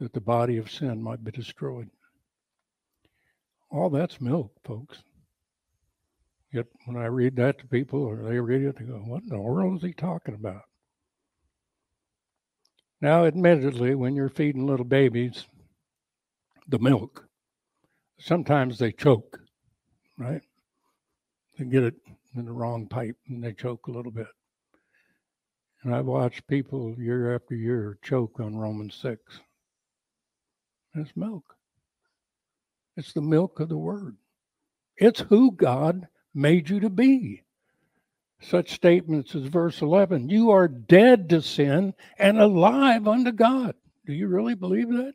that 0.00 0.12
the 0.12 0.20
body 0.20 0.56
of 0.56 0.70
sin 0.70 1.02
might 1.02 1.22
be 1.24 1.30
destroyed. 1.30 1.90
All 3.70 3.90
that's 3.90 4.20
milk, 4.20 4.52
folks. 4.64 5.02
Yet 6.54 6.66
when 6.84 6.96
I 6.96 7.06
read 7.06 7.34
that 7.36 7.58
to 7.58 7.66
people 7.66 8.04
or 8.04 8.22
they 8.22 8.38
read 8.38 8.62
it, 8.62 8.76
they 8.78 8.84
go, 8.84 8.94
What 8.98 9.24
in 9.24 9.28
the 9.28 9.40
world 9.40 9.78
is 9.78 9.82
he 9.82 9.92
talking 9.92 10.34
about? 10.34 10.62
Now, 13.00 13.24
admittedly, 13.24 13.96
when 13.96 14.14
you're 14.14 14.28
feeding 14.28 14.64
little 14.64 14.84
babies 14.84 15.46
the 16.68 16.78
milk, 16.78 17.26
sometimes 18.20 18.78
they 18.78 18.92
choke, 18.92 19.40
right? 20.16 20.42
They 21.58 21.64
get 21.64 21.82
it 21.82 21.96
in 22.36 22.44
the 22.44 22.52
wrong 22.52 22.86
pipe 22.86 23.16
and 23.26 23.42
they 23.42 23.52
choke 23.52 23.88
a 23.88 23.90
little 23.90 24.12
bit. 24.12 24.28
And 25.82 25.92
I've 25.92 26.06
watched 26.06 26.46
people 26.46 26.94
year 26.96 27.34
after 27.34 27.56
year 27.56 27.98
choke 28.04 28.38
on 28.38 28.56
Romans 28.56 28.94
6. 29.02 29.20
It's 30.94 31.16
milk. 31.16 31.56
It's 32.96 33.12
the 33.12 33.20
milk 33.20 33.58
of 33.58 33.68
the 33.68 33.76
word. 33.76 34.16
It's 34.96 35.20
who 35.20 35.50
God 35.50 36.06
made 36.34 36.68
you 36.68 36.80
to 36.80 36.90
be. 36.90 37.42
Such 38.40 38.72
statements 38.72 39.34
as 39.34 39.44
verse 39.44 39.80
11 39.80 40.28
You 40.28 40.50
are 40.50 40.68
dead 40.68 41.28
to 41.30 41.40
sin 41.40 41.94
and 42.18 42.38
alive 42.38 43.08
unto 43.08 43.32
God. 43.32 43.74
Do 44.06 44.12
you 44.12 44.28
really 44.28 44.54
believe 44.54 44.88
that? 44.88 45.14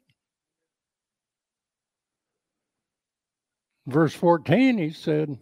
Verse 3.85 4.13
14, 4.13 4.77
he 4.77 4.91
said, 4.91 5.37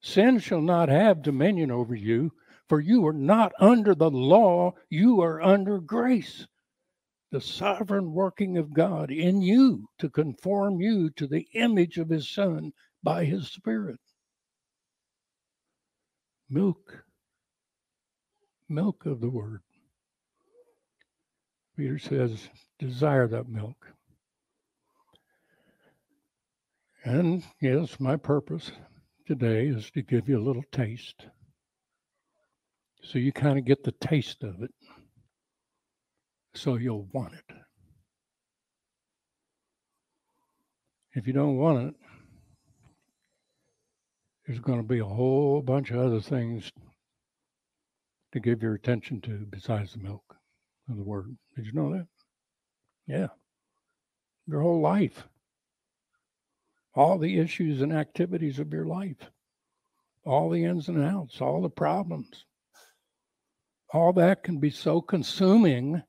Sin 0.00 0.38
shall 0.38 0.60
not 0.60 0.88
have 0.88 1.22
dominion 1.22 1.70
over 1.70 1.94
you, 1.94 2.32
for 2.68 2.80
you 2.80 3.06
are 3.06 3.12
not 3.12 3.52
under 3.58 3.94
the 3.94 4.10
law, 4.10 4.74
you 4.88 5.20
are 5.20 5.40
under 5.42 5.78
grace 5.78 6.46
the 7.30 7.40
sovereign 7.40 8.12
working 8.12 8.56
of 8.56 8.72
God 8.72 9.10
in 9.10 9.42
you 9.42 9.88
to 9.98 10.08
conform 10.08 10.80
you 10.80 11.10
to 11.10 11.26
the 11.26 11.46
image 11.52 11.98
of 11.98 12.08
his 12.08 12.30
Son 12.30 12.72
by 13.02 13.24
his 13.24 13.50
Spirit. 13.50 14.00
Milk, 16.50 17.04
milk 18.68 19.04
of 19.06 19.20
the 19.20 19.28
Word. 19.28 19.60
Peter 21.76 21.98
says, 21.98 22.48
desire 22.78 23.28
that 23.28 23.48
milk. 23.48 23.86
And 27.04 27.44
yes, 27.60 28.00
my 28.00 28.16
purpose 28.16 28.72
today 29.26 29.66
is 29.66 29.90
to 29.92 30.02
give 30.02 30.28
you 30.28 30.38
a 30.38 30.42
little 30.42 30.64
taste. 30.72 31.26
So 33.02 33.18
you 33.18 33.32
kind 33.32 33.58
of 33.58 33.64
get 33.64 33.84
the 33.84 33.92
taste 33.92 34.42
of 34.42 34.62
it 34.62 34.70
so 36.54 36.76
you'll 36.76 37.08
want 37.12 37.34
it. 37.34 37.54
If 41.14 41.26
you 41.26 41.32
don't 41.32 41.56
want 41.56 41.88
it, 41.88 41.94
there's 44.48 44.60
going 44.60 44.78
to 44.78 44.88
be 44.88 45.00
a 45.00 45.04
whole 45.04 45.60
bunch 45.60 45.90
of 45.90 46.00
other 46.00 46.22
things 46.22 46.72
to 48.32 48.40
give 48.40 48.62
your 48.62 48.74
attention 48.74 49.20
to 49.20 49.46
besides 49.50 49.92
the 49.92 49.98
milk 49.98 50.36
of 50.88 50.96
the 50.96 51.02
word. 51.02 51.36
Did 51.54 51.66
you 51.66 51.72
know 51.74 51.92
that? 51.92 52.06
Yeah. 53.06 53.26
Your 54.46 54.62
whole 54.62 54.80
life. 54.80 55.28
All 56.94 57.18
the 57.18 57.38
issues 57.38 57.82
and 57.82 57.92
activities 57.92 58.58
of 58.58 58.72
your 58.72 58.86
life. 58.86 59.30
All 60.24 60.48
the 60.48 60.64
ins 60.64 60.88
and 60.88 61.04
outs, 61.04 61.42
all 61.42 61.60
the 61.60 61.68
problems. 61.68 62.46
All 63.92 64.14
that 64.14 64.42
can 64.42 64.58
be 64.58 64.70
so 64.70 65.02
consuming 65.02 66.02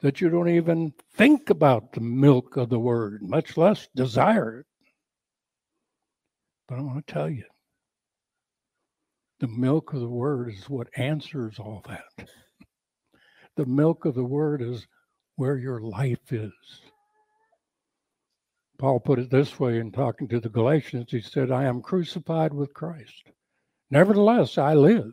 that 0.00 0.20
you 0.20 0.28
don't 0.28 0.48
even 0.48 0.92
think 1.14 1.50
about 1.50 1.92
the 1.92 2.00
milk 2.00 2.56
of 2.56 2.68
the 2.68 2.78
word, 2.78 3.20
much 3.22 3.56
less 3.56 3.88
desire 3.96 4.60
it. 4.60 4.66
But 6.72 6.78
I 6.78 6.82
want 6.84 7.06
to 7.06 7.12
tell 7.12 7.28
you, 7.28 7.44
the 9.40 9.46
milk 9.46 9.92
of 9.92 10.00
the 10.00 10.08
word 10.08 10.54
is 10.54 10.70
what 10.70 10.88
answers 10.96 11.58
all 11.58 11.84
that. 11.86 12.30
The 13.56 13.66
milk 13.66 14.06
of 14.06 14.14
the 14.14 14.24
word 14.24 14.62
is 14.62 14.86
where 15.36 15.58
your 15.58 15.82
life 15.82 16.32
is. 16.32 16.50
Paul 18.78 19.00
put 19.00 19.18
it 19.18 19.28
this 19.28 19.60
way 19.60 19.80
in 19.80 19.92
talking 19.92 20.28
to 20.28 20.40
the 20.40 20.48
Galatians. 20.48 21.10
He 21.10 21.20
said, 21.20 21.50
I 21.50 21.64
am 21.64 21.82
crucified 21.82 22.54
with 22.54 22.72
Christ. 22.72 23.30
Nevertheless, 23.90 24.56
I 24.56 24.72
live. 24.72 25.12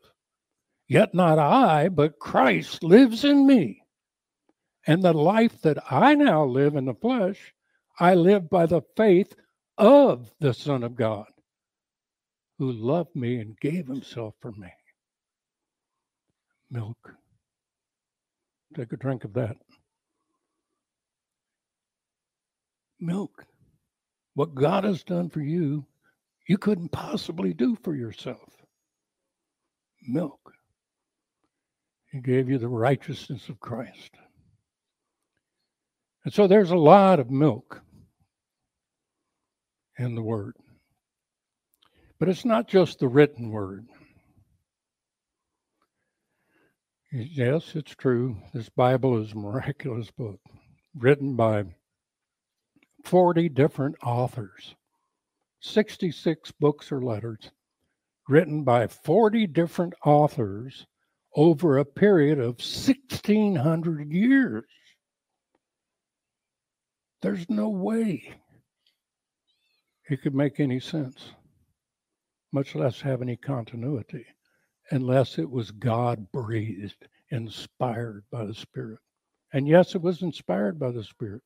Yet 0.88 1.14
not 1.14 1.40
I, 1.40 1.90
but 1.90 2.20
Christ 2.20 2.86
lives 2.86 3.26
in 3.26 3.46
me. 3.46 3.82
And 4.88 5.04
the 5.04 5.12
life 5.12 5.62
that 5.64 5.92
I 5.92 6.16
now 6.16 6.46
live 6.46 6.78
in 6.78 6.86
the 6.86 6.94
flesh, 6.94 7.54
I 8.00 8.16
live 8.16 8.50
by 8.50 8.66
the 8.66 8.84
faith 8.96 9.36
of 9.78 10.32
the 10.40 10.54
Son 10.54 10.84
of 10.84 10.96
God 10.96 11.26
who 12.60 12.74
loved 12.74 13.16
me 13.16 13.40
and 13.40 13.58
gave 13.60 13.88
himself 13.88 14.36
for 14.42 14.52
me. 14.52 14.70
Milk. 16.70 17.16
Take 18.76 18.92
a 18.92 18.98
drink 18.98 19.24
of 19.24 19.34
that. 19.34 19.56
Milk. 23.00 23.46
What 24.36 24.54
God 24.54 24.84
has 24.84 25.04
done 25.04 25.30
for 25.30 25.42
you, 25.42 25.86
you 26.48 26.58
couldn't 26.58 26.92
possibly 26.92 27.54
do 27.54 27.78
for 27.82 27.96
yourself. 27.96 28.52
Milk. 30.08 30.54
He 32.12 32.20
gave 32.20 32.50
you 32.50 32.58
the 32.58 32.68
righteousness 32.68 33.48
of 33.50 33.60
Christ. 33.60 34.12
And 36.26 36.34
so 36.34 36.48
there's 36.48 36.72
a 36.72 36.78
lot 36.78 37.20
of 37.20 37.32
milk 37.32 37.82
in 39.98 40.16
the 40.16 40.22
Word. 40.22 40.56
But 42.20 42.30
it's 42.30 42.46
not 42.46 42.68
just 42.68 43.00
the 43.00 43.08
written 43.08 43.50
Word. 43.50 43.88
Yes, 47.12 47.76
it's 47.76 47.96
true. 47.96 48.38
This 48.54 48.70
Bible 48.70 49.22
is 49.22 49.32
a 49.32 49.38
miraculous 49.38 50.12
book 50.12 50.40
written 50.94 51.36
by 51.36 51.64
40 53.06 53.50
different 53.50 53.96
authors, 54.04 54.76
66 55.62 56.52
books 56.60 56.92
or 56.92 57.02
letters 57.02 57.52
written 58.30 58.64
by 58.64 58.86
40 58.86 59.48
different 59.48 59.96
authors 60.06 60.86
over 61.36 61.78
a 61.78 61.86
period 61.86 62.38
of 62.38 62.60
1600 62.62 64.12
years. 64.12 64.66
There's 67.22 67.50
no 67.50 67.70
way 67.70 68.36
it 70.10 70.22
could 70.22 70.36
make 70.36 70.60
any 70.60 70.80
sense, 70.80 71.32
much 72.52 72.76
less 72.76 73.00
have 73.02 73.22
any 73.22 73.36
continuity, 73.36 74.26
unless 74.92 75.38
it 75.38 75.50
was 75.50 75.72
God 75.72 76.32
breathed, 76.32 77.08
inspired 77.30 78.24
by 78.32 78.46
the 78.46 78.54
Spirit. 78.54 79.00
And 79.54 79.68
yes, 79.68 79.96
it 79.96 80.02
was 80.02 80.22
inspired 80.22 80.80
by 80.80 80.92
the 80.92 81.04
Spirit. 81.04 81.42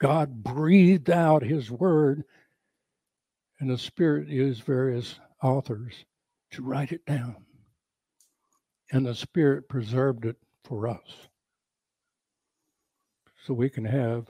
God 0.00 0.42
breathed 0.42 1.10
out 1.10 1.42
his 1.42 1.70
word, 1.70 2.24
and 3.60 3.70
the 3.70 3.78
Spirit 3.78 4.28
used 4.28 4.64
various 4.64 5.18
authors 5.42 6.04
to 6.50 6.62
write 6.62 6.92
it 6.92 7.04
down. 7.06 7.36
And 8.92 9.06
the 9.06 9.14
Spirit 9.14 9.68
preserved 9.68 10.24
it 10.24 10.36
for 10.64 10.88
us. 10.88 11.28
So 13.46 13.54
we 13.54 13.68
can 13.68 13.84
have 13.84 14.26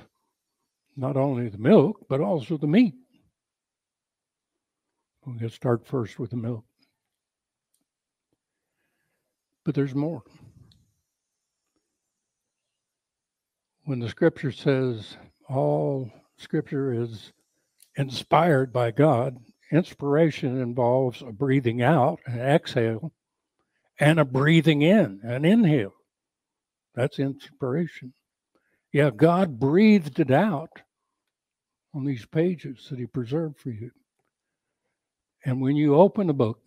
not 0.97 1.17
only 1.17 1.49
the 1.49 1.59
milk, 1.59 2.07
but 2.09 2.21
also 2.21 2.57
the 2.57 2.67
meat. 2.67 2.95
We're 5.27 5.35
going 5.35 5.49
to 5.49 5.55
start 5.55 5.87
first 5.87 6.19
with 6.19 6.31
the 6.31 6.37
milk. 6.37 6.65
But 9.65 9.75
there's 9.75 9.95
more. 9.95 10.23
When 13.85 14.01
the 14.01 14.09
scripture 14.09 14.53
says 14.53 15.17
all 15.49 16.11
scripture 16.37 16.93
is 16.93 17.33
inspired 17.97 18.73
by 18.73 18.91
God, 18.91 19.39
inspiration 19.73 20.61
involves 20.61 21.23
a 21.23 21.33
breathing 21.33 21.81
out, 21.81 22.21
an 22.27 22.41
exhale, 22.41 23.13
and 23.99 24.21
a 24.21 24.25
breathing 24.25 24.83
in, 24.83 25.21
an 25.23 25.45
inhale. 25.47 25.95
That's 26.95 27.19
inspiration. 27.19 28.13
Yeah, 28.93 29.11
God 29.11 29.59
breathed 29.59 30.21
it 30.21 30.31
out 30.31 30.83
on 31.95 32.05
these 32.05 32.27
pages 32.27 32.89
that 32.91 32.99
He 32.99 33.07
preserved 33.07 33.59
for 33.59 33.71
you. 33.71 33.91
And 35.45 35.61
when 35.61 35.77
you 35.77 35.95
open 35.95 36.27
the 36.27 36.35
book 36.35 36.61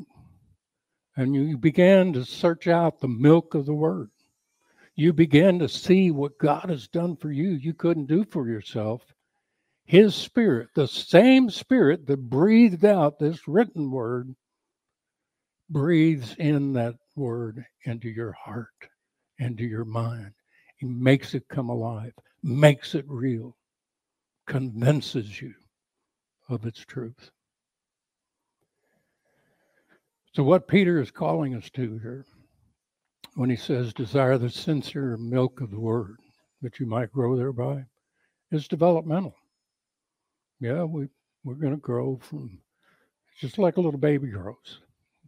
and 1.15 1.33
you 1.33 1.57
began 1.57 2.13
to 2.13 2.23
search 2.23 2.67
out 2.67 2.99
the 2.99 3.07
milk 3.07 3.55
of 3.55 3.65
the 3.65 3.73
Word, 3.73 4.11
you 4.95 5.13
began 5.13 5.59
to 5.59 5.69
see 5.69 6.11
what 6.11 6.37
God 6.37 6.69
has 6.69 6.87
done 6.87 7.15
for 7.15 7.31
you, 7.31 7.51
you 7.51 7.73
couldn't 7.73 8.07
do 8.07 8.25
for 8.25 8.47
yourself. 8.47 9.01
His 9.85 10.15
Spirit, 10.15 10.69
the 10.75 10.87
same 10.87 11.49
Spirit 11.49 12.05
that 12.07 12.29
breathed 12.29 12.85
out 12.85 13.19
this 13.19 13.47
written 13.47 13.89
Word, 13.89 14.35
breathes 15.69 16.35
in 16.37 16.73
that 16.73 16.95
Word 17.15 17.65
into 17.85 18.09
your 18.09 18.33
heart, 18.33 18.89
into 19.39 19.63
your 19.63 19.85
mind. 19.85 20.33
He 20.77 20.85
makes 20.85 21.33
it 21.33 21.47
come 21.47 21.69
alive, 21.69 22.13
makes 22.43 22.93
it 22.93 23.05
real, 23.07 23.55
convinces 24.45 25.41
you 25.41 25.53
of 26.49 26.65
its 26.65 26.79
truth. 26.79 27.31
So, 30.33 30.43
what 30.43 30.67
Peter 30.67 31.01
is 31.01 31.11
calling 31.11 31.55
us 31.55 31.69
to 31.71 31.97
here 31.99 32.25
when 33.35 33.49
he 33.49 33.55
says, 33.55 33.93
desire 33.93 34.37
the 34.37 34.49
sincere 34.49 35.15
milk 35.17 35.61
of 35.61 35.71
the 35.71 35.79
word 35.79 36.17
that 36.61 36.79
you 36.79 36.85
might 36.85 37.11
grow 37.11 37.35
thereby, 37.35 37.85
is 38.51 38.67
developmental. 38.67 39.35
Yeah, 40.59 40.83
we, 40.83 41.07
we're 41.43 41.55
going 41.55 41.75
to 41.75 41.77
grow 41.79 42.19
from 42.21 42.59
just 43.39 43.59
like 43.59 43.77
a 43.77 43.81
little 43.81 43.99
baby 43.99 44.27
grows. 44.29 44.79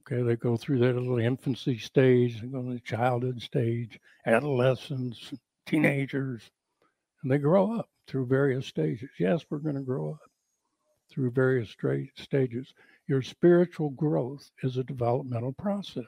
Okay, 0.01 0.23
they 0.23 0.35
go 0.35 0.57
through 0.57 0.79
that 0.79 0.95
little 0.95 1.19
infancy 1.19 1.77
stage, 1.77 2.41
they 2.41 2.47
go 2.47 2.63
to 2.63 2.73
the 2.73 2.79
childhood 2.79 3.39
stage, 3.41 3.99
adolescence, 4.25 5.31
teenagers, 5.67 6.49
and 7.21 7.31
they 7.31 7.37
grow 7.37 7.77
up 7.77 7.89
through 8.07 8.25
various 8.25 8.65
stages. 8.65 9.09
Yes, 9.19 9.45
we're 9.49 9.59
going 9.59 9.75
to 9.75 9.81
grow 9.81 10.13
up 10.13 10.31
through 11.11 11.29
various 11.31 11.69
stages. 12.15 12.73
Your 13.09 13.23
spiritual 13.23 13.89
growth 13.89 14.51
is 14.61 14.77
a 14.77 14.83
developmental 14.83 15.51
process. 15.51 16.05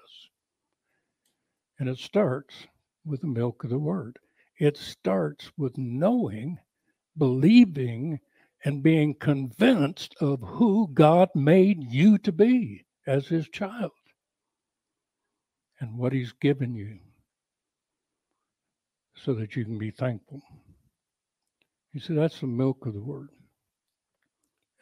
And 1.80 1.90
it 1.90 1.98
starts 1.98 2.68
with 3.04 3.22
the 3.22 3.28
milk 3.28 3.64
of 3.64 3.72
the 3.72 3.80
word. 3.80 4.20
It 4.60 4.78
starts 4.78 5.52
with 5.58 5.80
knowing, 5.80 6.60
believing, 7.18 8.20
and 8.64 8.84
being 8.84 9.16
convinced 9.16 10.16
of 10.22 10.42
who 10.44 10.90
God 10.94 11.30
made 11.34 11.92
you 11.92 12.20
to 12.20 12.32
be 12.32 12.86
as 13.08 13.26
his 13.26 13.50
child 13.50 13.92
and 15.80 15.98
what 15.98 16.14
he's 16.14 16.34
given 16.34 16.76
you 16.76 17.00
so 19.16 19.34
that 19.34 19.56
you 19.56 19.66
can 19.66 19.80
be 19.80 19.90
thankful. 19.90 20.44
You 21.94 22.00
see, 22.00 22.14
that's 22.14 22.40
the 22.42 22.46
milk 22.46 22.86
of 22.86 22.94
the 22.94 23.02
word. 23.02 23.30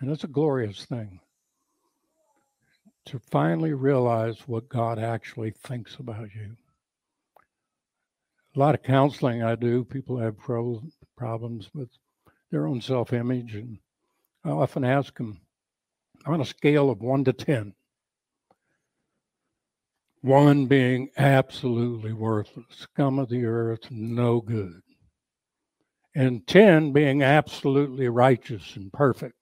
And 0.01 0.12
that's 0.12 0.25
a 0.25 0.27
glorious 0.27 0.84
thing 0.84 1.21
to 3.10 3.17
finally 3.17 3.74
realize 3.74 4.48
what 4.48 4.69
God 4.69 5.00
actually 5.00 5.50
thinks 5.50 5.95
about 5.95 6.30
you. 6.36 6.56
A 8.56 8.60
lot 8.60 8.76
of 8.76 8.84
counseling 8.84 9.41
I 9.41 9.56
do, 9.56 9.84
people 9.84 10.15
have 10.19 10.38
pro- 10.38 10.84
problems 11.17 11.72
with 11.74 11.89
their 12.52 12.67
own 12.67 12.82
self 12.82 13.12
image. 13.12 13.56
And 13.56 13.80
I 14.45 14.52
often 14.52 14.84
ask 14.84 15.17
them 15.17 15.39
on 16.28 16.39
a 16.39 16.45
scale 16.45 16.91
of 16.91 17.02
one 17.02 17.24
to 17.24 17.34
10, 17.34 17.74
one 20.22 20.67
being 20.67 21.10
absolutely 21.17 22.13
worthless, 22.13 22.65
scum 22.69 23.17
of 23.17 23.30
the 23.30 23.43
earth, 23.43 23.89
no 23.89 24.39
good. 24.39 24.84
And 26.13 26.45
10 26.45 26.91
being 26.91 27.24
absolutely 27.24 28.08
righteous 28.08 28.76
and 28.76 28.93
perfect. 28.93 29.34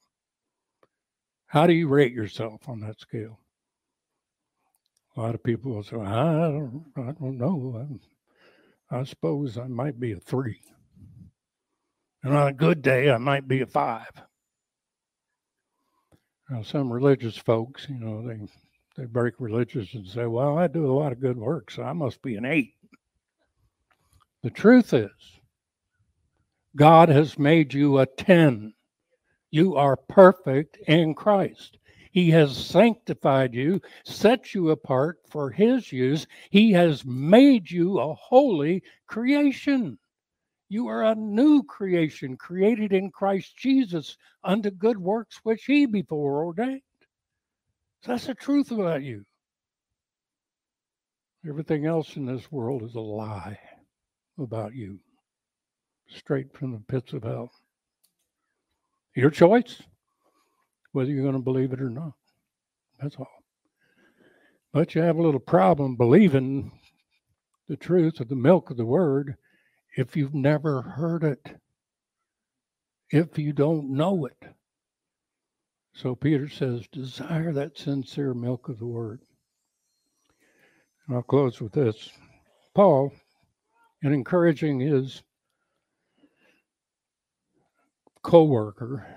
How 1.48 1.68
do 1.68 1.74
you 1.74 1.90
rate 1.90 2.14
yourself 2.14 2.70
on 2.70 2.80
that 2.80 3.02
scale? 3.02 3.42
A 5.18 5.22
lot 5.22 5.36
of 5.36 5.44
people 5.44 5.74
will 5.74 5.84
say, 5.84 5.98
I 5.98 6.24
don't, 6.52 6.86
I 6.96 7.12
don't 7.20 7.40
know. 7.40 7.88
I, 8.92 9.00
I 9.00 9.04
suppose 9.04 9.58
I 9.58 9.66
might 9.66 10.00
be 10.00 10.12
a 10.12 10.20
three. 10.20 10.62
And 12.24 12.36
on 12.36 12.48
a 12.48 12.54
good 12.54 12.84
day, 12.84 13.10
I 13.10 13.18
might 13.18 13.48
be 13.48 13.62
a 13.62 13.66
five. 13.66 14.12
Now, 16.50 16.62
some 16.62 16.94
religious 16.94 17.36
folks, 17.36 17.88
you 17.90 18.00
know, 18.00 18.28
they 18.28 18.40
they 18.96 19.06
break 19.06 19.36
religious 19.40 19.94
and 19.94 20.08
say, 20.08 20.26
well, 20.26 20.58
I 20.58 20.68
do 20.68 20.90
a 20.90 20.94
lot 20.94 21.12
of 21.12 21.20
good 21.20 21.38
work, 21.38 21.70
so 21.72 21.84
I 21.84 21.94
must 21.94 22.22
be 22.22 22.36
an 22.36 22.46
eight. 22.46 22.74
The 24.44 24.50
truth 24.50 24.94
is, 24.94 25.12
God 26.76 27.10
has 27.10 27.38
made 27.38 27.74
you 27.74 28.00
a 28.00 28.06
10. 28.06 28.74
You 29.52 29.76
are 29.76 29.98
perfect 29.98 30.78
in 30.88 31.14
Christ. 31.14 31.78
He 32.18 32.32
has 32.32 32.58
sanctified 32.58 33.54
you, 33.54 33.80
set 34.04 34.56
you 34.56 34.72
apart 34.72 35.20
for 35.30 35.52
His 35.52 35.92
use. 35.92 36.26
He 36.50 36.72
has 36.72 37.06
made 37.06 37.70
you 37.70 38.00
a 38.00 38.16
holy 38.16 38.82
creation. 39.06 40.00
You 40.68 40.88
are 40.88 41.06
a 41.06 41.14
new 41.14 41.62
creation 41.62 42.36
created 42.36 42.92
in 42.92 43.12
Christ 43.12 43.56
Jesus 43.56 44.18
unto 44.44 44.72
good 44.72 44.98
works 44.98 45.42
which 45.44 45.66
He 45.66 45.86
before 45.86 46.44
ordained. 46.44 46.82
That's 48.04 48.26
the 48.26 48.34
truth 48.34 48.72
about 48.72 49.04
you. 49.04 49.24
Everything 51.48 51.86
else 51.86 52.16
in 52.16 52.26
this 52.26 52.52
world 52.52 52.82
is 52.82 52.96
a 52.96 53.00
lie 53.00 53.60
about 54.40 54.74
you, 54.74 54.98
straight 56.08 56.52
from 56.52 56.72
the 56.72 56.80
pits 56.80 57.14
of 57.14 57.22
hell. 57.22 57.52
Your 59.16 59.30
choice, 59.30 59.84
whether 60.98 61.12
you're 61.12 61.22
going 61.22 61.36
to 61.36 61.40
believe 61.40 61.74
it 61.74 61.80
or 61.80 61.92
not. 61.92 62.14
That's 63.00 63.18
all. 63.18 63.44
But 64.74 64.96
you 64.96 65.02
have 65.04 65.18
a 65.18 65.22
little 65.22 65.40
problem 65.40 65.96
believing 65.96 66.72
the 67.68 67.78
truth 67.78 68.20
of 68.20 68.30
the 68.30 68.36
milk 68.36 68.72
of 68.72 68.78
the 68.78 68.86
word 68.86 69.38
if 69.96 70.18
you've 70.18 70.34
never 70.34 70.82
heard 70.82 71.24
it, 71.24 71.60
if 73.12 73.38
you 73.38 73.54
don't 73.54 73.92
know 73.92 74.26
it. 74.26 74.44
So 75.94 76.16
Peter 76.16 76.50
says, 76.50 76.88
desire 76.92 77.54
that 77.54 77.78
sincere 77.78 78.34
milk 78.34 78.68
of 78.68 78.80
the 78.80 78.88
word. 78.88 79.22
And 81.08 81.16
I'll 81.16 81.22
close 81.22 81.62
with 81.62 81.74
this. 81.74 82.10
Paul, 82.74 83.14
in 84.02 84.14
encouraging 84.14 84.80
his 84.80 85.22
co 88.24 88.46
worker, 88.46 89.17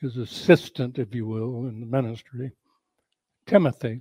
his 0.00 0.16
assistant, 0.16 0.98
if 0.98 1.14
you 1.14 1.26
will, 1.26 1.66
in 1.66 1.80
the 1.80 1.86
ministry, 1.86 2.52
Timothy, 3.46 4.00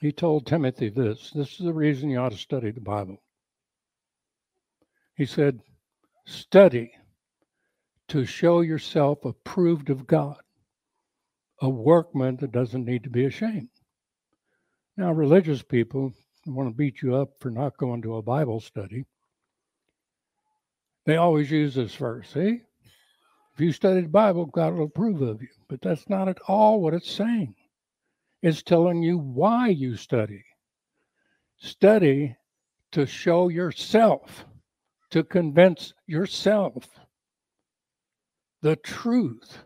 he 0.00 0.12
told 0.12 0.46
Timothy 0.46 0.90
this 0.90 1.30
this 1.30 1.52
is 1.52 1.66
the 1.66 1.72
reason 1.72 2.10
you 2.10 2.18
ought 2.18 2.32
to 2.32 2.38
study 2.38 2.70
the 2.70 2.80
Bible. 2.80 3.22
He 5.16 5.26
said, 5.26 5.60
Study 6.26 6.92
to 8.08 8.24
show 8.24 8.60
yourself 8.60 9.24
approved 9.24 9.90
of 9.90 10.06
God 10.06 10.38
a 11.60 11.68
workman 11.68 12.36
that 12.36 12.52
doesn't 12.52 12.84
need 12.84 13.04
to 13.04 13.10
be 13.10 13.24
ashamed. 13.24 13.70
Now, 14.96 15.12
religious 15.12 15.62
people 15.62 16.12
want 16.46 16.68
to 16.68 16.74
beat 16.74 17.02
you 17.02 17.16
up 17.16 17.30
for 17.40 17.50
not 17.50 17.76
going 17.76 18.02
to 18.02 18.16
a 18.16 18.22
Bible 18.22 18.60
study. 18.60 19.06
They 21.06 21.16
always 21.16 21.50
use 21.50 21.74
this 21.74 21.94
verse. 21.94 22.30
See, 22.34 22.62
If 23.56 23.62
you 23.62 23.72
study 23.72 24.02
the 24.02 24.08
Bible, 24.08 24.44
God 24.44 24.74
will 24.74 24.84
approve 24.84 25.22
of 25.22 25.40
you. 25.40 25.48
But 25.66 25.80
that's 25.80 26.10
not 26.10 26.28
at 26.28 26.38
all 26.46 26.78
what 26.78 26.92
it's 26.92 27.10
saying. 27.10 27.54
It's 28.42 28.62
telling 28.62 29.02
you 29.02 29.16
why 29.16 29.68
you 29.68 29.96
study. 29.96 30.44
Study 31.56 32.36
to 32.92 33.06
show 33.06 33.48
yourself, 33.48 34.44
to 35.08 35.24
convince 35.24 35.94
yourself 36.06 36.86
the 38.60 38.76
truth 38.76 39.56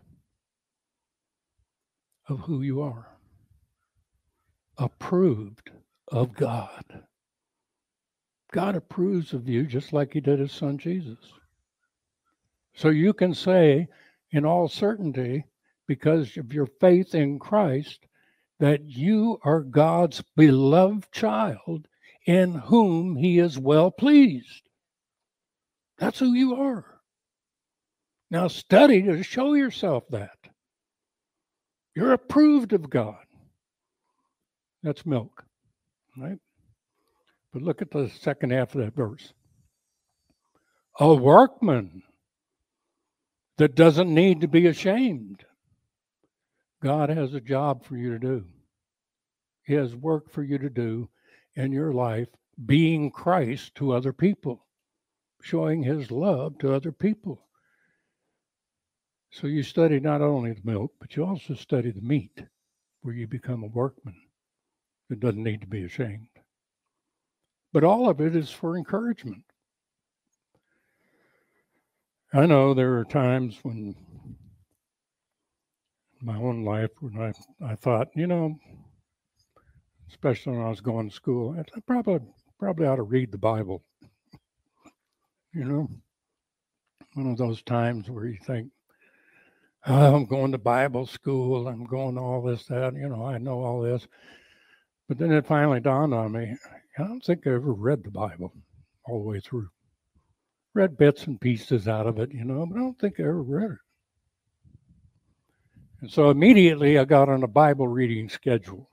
of 2.29 2.39
who 2.39 2.61
you 2.61 2.81
are, 2.81 3.09
approved 4.77 5.69
of 6.07 6.33
God. 6.33 7.03
God 8.53 8.77
approves 8.77 9.33
of 9.33 9.49
you 9.49 9.65
just 9.65 9.91
like 9.91 10.13
he 10.13 10.21
did 10.21 10.39
his 10.39 10.53
son 10.53 10.77
Jesus. 10.77 11.17
So 12.73 12.89
you 12.89 13.13
can 13.13 13.33
say 13.33 13.87
in 14.31 14.45
all 14.45 14.67
certainty, 14.67 15.45
because 15.87 16.37
of 16.37 16.53
your 16.53 16.67
faith 16.79 17.15
in 17.15 17.37
Christ, 17.37 18.07
that 18.59 18.89
you 18.89 19.39
are 19.43 19.61
God's 19.61 20.23
beloved 20.35 21.11
child 21.11 21.87
in 22.25 22.53
whom 22.53 23.15
he 23.15 23.39
is 23.39 23.57
well 23.57 23.91
pleased. 23.91 24.69
That's 25.97 26.19
who 26.19 26.33
you 26.33 26.55
are. 26.55 26.85
Now 28.29 28.47
study 28.47 29.01
to 29.03 29.23
show 29.23 29.53
yourself 29.53 30.03
that. 30.11 30.37
You're 31.95 32.13
approved 32.13 32.71
of 32.71 32.89
God. 32.89 33.25
That's 34.83 35.05
milk, 35.05 35.43
right? 36.17 36.39
But 37.51 37.63
look 37.63 37.81
at 37.81 37.91
the 37.91 38.09
second 38.21 38.51
half 38.51 38.73
of 38.73 38.81
that 38.81 38.95
verse. 38.95 39.33
A 40.99 41.13
workman 41.13 42.03
that 43.61 43.75
doesn't 43.75 44.11
need 44.11 44.41
to 44.41 44.47
be 44.47 44.65
ashamed. 44.65 45.45
God 46.81 47.09
has 47.09 47.35
a 47.35 47.39
job 47.39 47.85
for 47.85 47.95
you 47.95 48.09
to 48.09 48.17
do. 48.17 48.45
He 49.61 49.75
has 49.75 49.95
work 49.95 50.31
for 50.31 50.41
you 50.41 50.57
to 50.57 50.67
do 50.67 51.09
in 51.55 51.71
your 51.71 51.93
life, 51.93 52.29
being 52.65 53.11
Christ 53.11 53.75
to 53.75 53.91
other 53.91 54.13
people, 54.13 54.65
showing 55.43 55.83
his 55.83 56.09
love 56.09 56.57
to 56.57 56.73
other 56.73 56.91
people. 56.91 57.45
So 59.29 59.45
you 59.45 59.61
study 59.61 59.99
not 59.99 60.23
only 60.23 60.53
the 60.53 60.61
milk, 60.63 60.93
but 60.99 61.15
you 61.15 61.23
also 61.23 61.53
study 61.53 61.91
the 61.91 62.01
meat, 62.01 62.41
where 63.03 63.13
you 63.13 63.27
become 63.27 63.63
a 63.63 63.67
workman 63.67 64.19
that 65.09 65.19
doesn't 65.19 65.43
need 65.43 65.61
to 65.61 65.67
be 65.67 65.83
ashamed. 65.83 66.29
But 67.71 67.83
all 67.83 68.09
of 68.09 68.21
it 68.21 68.35
is 68.35 68.49
for 68.49 68.75
encouragement. 68.75 69.43
I 72.33 72.45
know 72.45 72.73
there 72.73 72.97
are 72.97 73.03
times 73.03 73.59
when 73.61 73.93
my 76.21 76.37
own 76.37 76.63
life 76.63 76.91
when 77.01 77.17
I, 77.19 77.33
I 77.65 77.75
thought, 77.75 78.07
you 78.15 78.25
know, 78.25 78.57
especially 80.09 80.53
when 80.53 80.65
I 80.65 80.69
was 80.69 80.79
going 80.79 81.09
to 81.09 81.15
school, 81.15 81.57
I 81.59 81.79
probably 81.81 82.19
probably 82.57 82.87
ought 82.87 82.97
to 82.97 83.03
read 83.03 83.31
the 83.31 83.37
Bible. 83.37 83.83
You 85.53 85.65
know, 85.65 85.89
one 87.15 87.29
of 87.29 87.37
those 87.37 87.61
times 87.61 88.09
where 88.09 88.25
you 88.25 88.37
think, 88.47 88.71
oh, 89.85 90.15
I'm 90.15 90.25
going 90.25 90.53
to 90.53 90.57
Bible 90.57 91.05
school, 91.05 91.67
I'm 91.67 91.83
going 91.83 92.15
to 92.15 92.21
all 92.21 92.41
this, 92.41 92.67
that, 92.67 92.93
you 92.95 93.09
know, 93.09 93.25
I 93.25 93.37
know 93.37 93.59
all 93.59 93.81
this. 93.81 94.07
But 95.09 95.17
then 95.17 95.33
it 95.33 95.45
finally 95.45 95.81
dawned 95.81 96.13
on 96.13 96.31
me, 96.31 96.55
I 96.97 97.03
don't 97.03 97.19
think 97.19 97.45
I 97.45 97.49
ever 97.49 97.73
read 97.73 98.01
the 98.01 98.11
Bible 98.11 98.53
all 99.03 99.19
the 99.21 99.27
way 99.27 99.41
through 99.41 99.67
read 100.73 100.97
bits 100.97 101.25
and 101.27 101.39
pieces 101.39 101.87
out 101.87 102.07
of 102.07 102.19
it, 102.19 102.33
you 102.33 102.45
know, 102.45 102.65
but 102.65 102.77
I 102.77 102.79
don't 102.79 102.99
think 102.99 103.19
I 103.19 103.23
ever 103.23 103.41
read 103.41 103.71
it. 103.71 103.77
And 106.01 106.11
so 106.11 106.29
immediately 106.29 106.97
I 106.97 107.05
got 107.05 107.29
on 107.29 107.43
a 107.43 107.47
Bible 107.47 107.87
reading 107.87 108.29
schedule. 108.29 108.89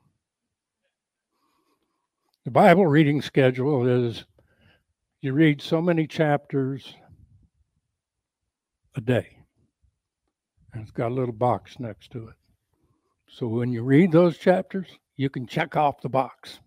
The 2.45 2.51
Bible 2.51 2.85
reading 2.85 3.21
schedule 3.21 3.87
is 3.87 4.25
you 5.21 5.33
read 5.33 5.61
so 5.61 5.81
many 5.81 6.07
chapters 6.07 6.95
a 8.95 9.01
day. 9.01 9.37
And 10.73 10.83
it's 10.83 10.91
got 10.91 11.11
a 11.11 11.15
little 11.15 11.33
box 11.33 11.79
next 11.79 12.11
to 12.11 12.27
it. 12.27 12.35
So 13.27 13.47
when 13.47 13.71
you 13.71 13.83
read 13.83 14.11
those 14.11 14.37
chapters, 14.37 14.87
you 15.15 15.29
can 15.29 15.47
check 15.47 15.75
off 15.75 16.01
the 16.01 16.09
box. 16.09 16.59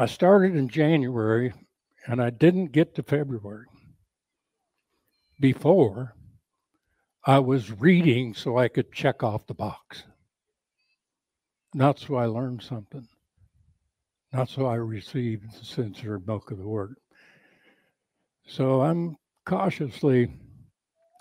I 0.00 0.06
started 0.06 0.56
in 0.56 0.70
January 0.70 1.52
and 2.06 2.22
I 2.22 2.30
didn't 2.30 2.72
get 2.72 2.94
to 2.94 3.02
February 3.02 3.66
before 5.38 6.14
I 7.26 7.38
was 7.40 7.70
reading 7.70 8.32
so 8.32 8.56
I 8.56 8.68
could 8.68 8.94
check 8.94 9.22
off 9.22 9.46
the 9.46 9.52
box. 9.52 10.04
Not 11.74 11.98
so 11.98 12.14
I 12.14 12.24
learned 12.24 12.62
something, 12.62 13.06
not 14.32 14.48
so 14.48 14.64
I 14.64 14.76
received 14.76 15.60
the 15.60 15.66
sincere 15.66 16.18
milk 16.26 16.50
of 16.50 16.56
the 16.56 16.66
word. 16.66 16.94
So 18.46 18.80
I'm 18.80 19.18
cautiously 19.44 20.32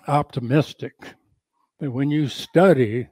optimistic 0.08 0.94
that 1.82 1.92
when 1.92 2.10
you 2.10 2.30
study, 2.30 3.10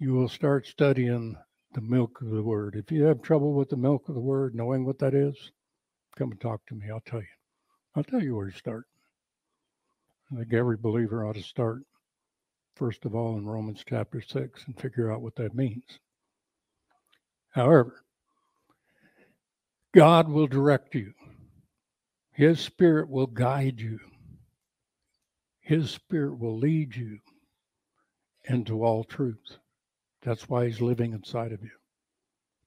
you 0.00 0.14
will 0.14 0.28
start 0.28 0.66
studying 0.66 1.36
the 1.76 1.82
milk 1.82 2.22
of 2.22 2.30
the 2.30 2.42
word. 2.42 2.74
If 2.74 2.90
you 2.90 3.04
have 3.04 3.20
trouble 3.20 3.52
with 3.52 3.68
the 3.68 3.76
milk 3.76 4.08
of 4.08 4.14
the 4.14 4.20
word, 4.20 4.54
knowing 4.54 4.86
what 4.86 4.98
that 5.00 5.12
is, 5.12 5.52
come 6.16 6.30
and 6.30 6.40
talk 6.40 6.64
to 6.66 6.74
me. 6.74 6.86
I'll 6.90 7.02
tell 7.06 7.20
you. 7.20 7.26
I'll 7.94 8.02
tell 8.02 8.22
you 8.22 8.34
where 8.34 8.50
to 8.50 8.56
start. 8.56 8.86
I 10.32 10.36
think 10.36 10.54
every 10.54 10.78
believer 10.78 11.26
ought 11.26 11.34
to 11.34 11.42
start, 11.42 11.82
first 12.76 13.04
of 13.04 13.14
all, 13.14 13.36
in 13.36 13.44
Romans 13.44 13.84
chapter 13.86 14.22
6 14.22 14.64
and 14.66 14.80
figure 14.80 15.12
out 15.12 15.20
what 15.20 15.36
that 15.36 15.54
means. 15.54 15.84
However, 17.50 18.02
God 19.92 20.30
will 20.30 20.46
direct 20.46 20.94
you, 20.94 21.12
His 22.32 22.58
Spirit 22.58 23.10
will 23.10 23.26
guide 23.26 23.82
you, 23.82 23.98
His 25.60 25.90
Spirit 25.90 26.38
will 26.38 26.56
lead 26.56 26.96
you 26.96 27.18
into 28.44 28.82
all 28.82 29.04
truth. 29.04 29.58
That's 30.26 30.48
why 30.48 30.66
he's 30.66 30.80
living 30.80 31.12
inside 31.12 31.52
of 31.52 31.62
you 31.62 31.70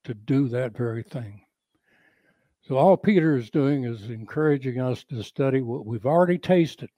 to 0.05 0.13
do 0.13 0.47
that 0.47 0.77
very 0.77 1.03
thing. 1.03 1.41
So, 2.61 2.77
all 2.77 2.95
Peter 2.95 3.35
is 3.35 3.49
doing 3.49 3.83
is 3.83 4.09
encouraging 4.09 4.79
us 4.79 5.03
to 5.09 5.21
study 5.21 5.61
what 5.61 5.85
we've 5.85 6.05
already 6.05 6.37
tasted. 6.37 6.89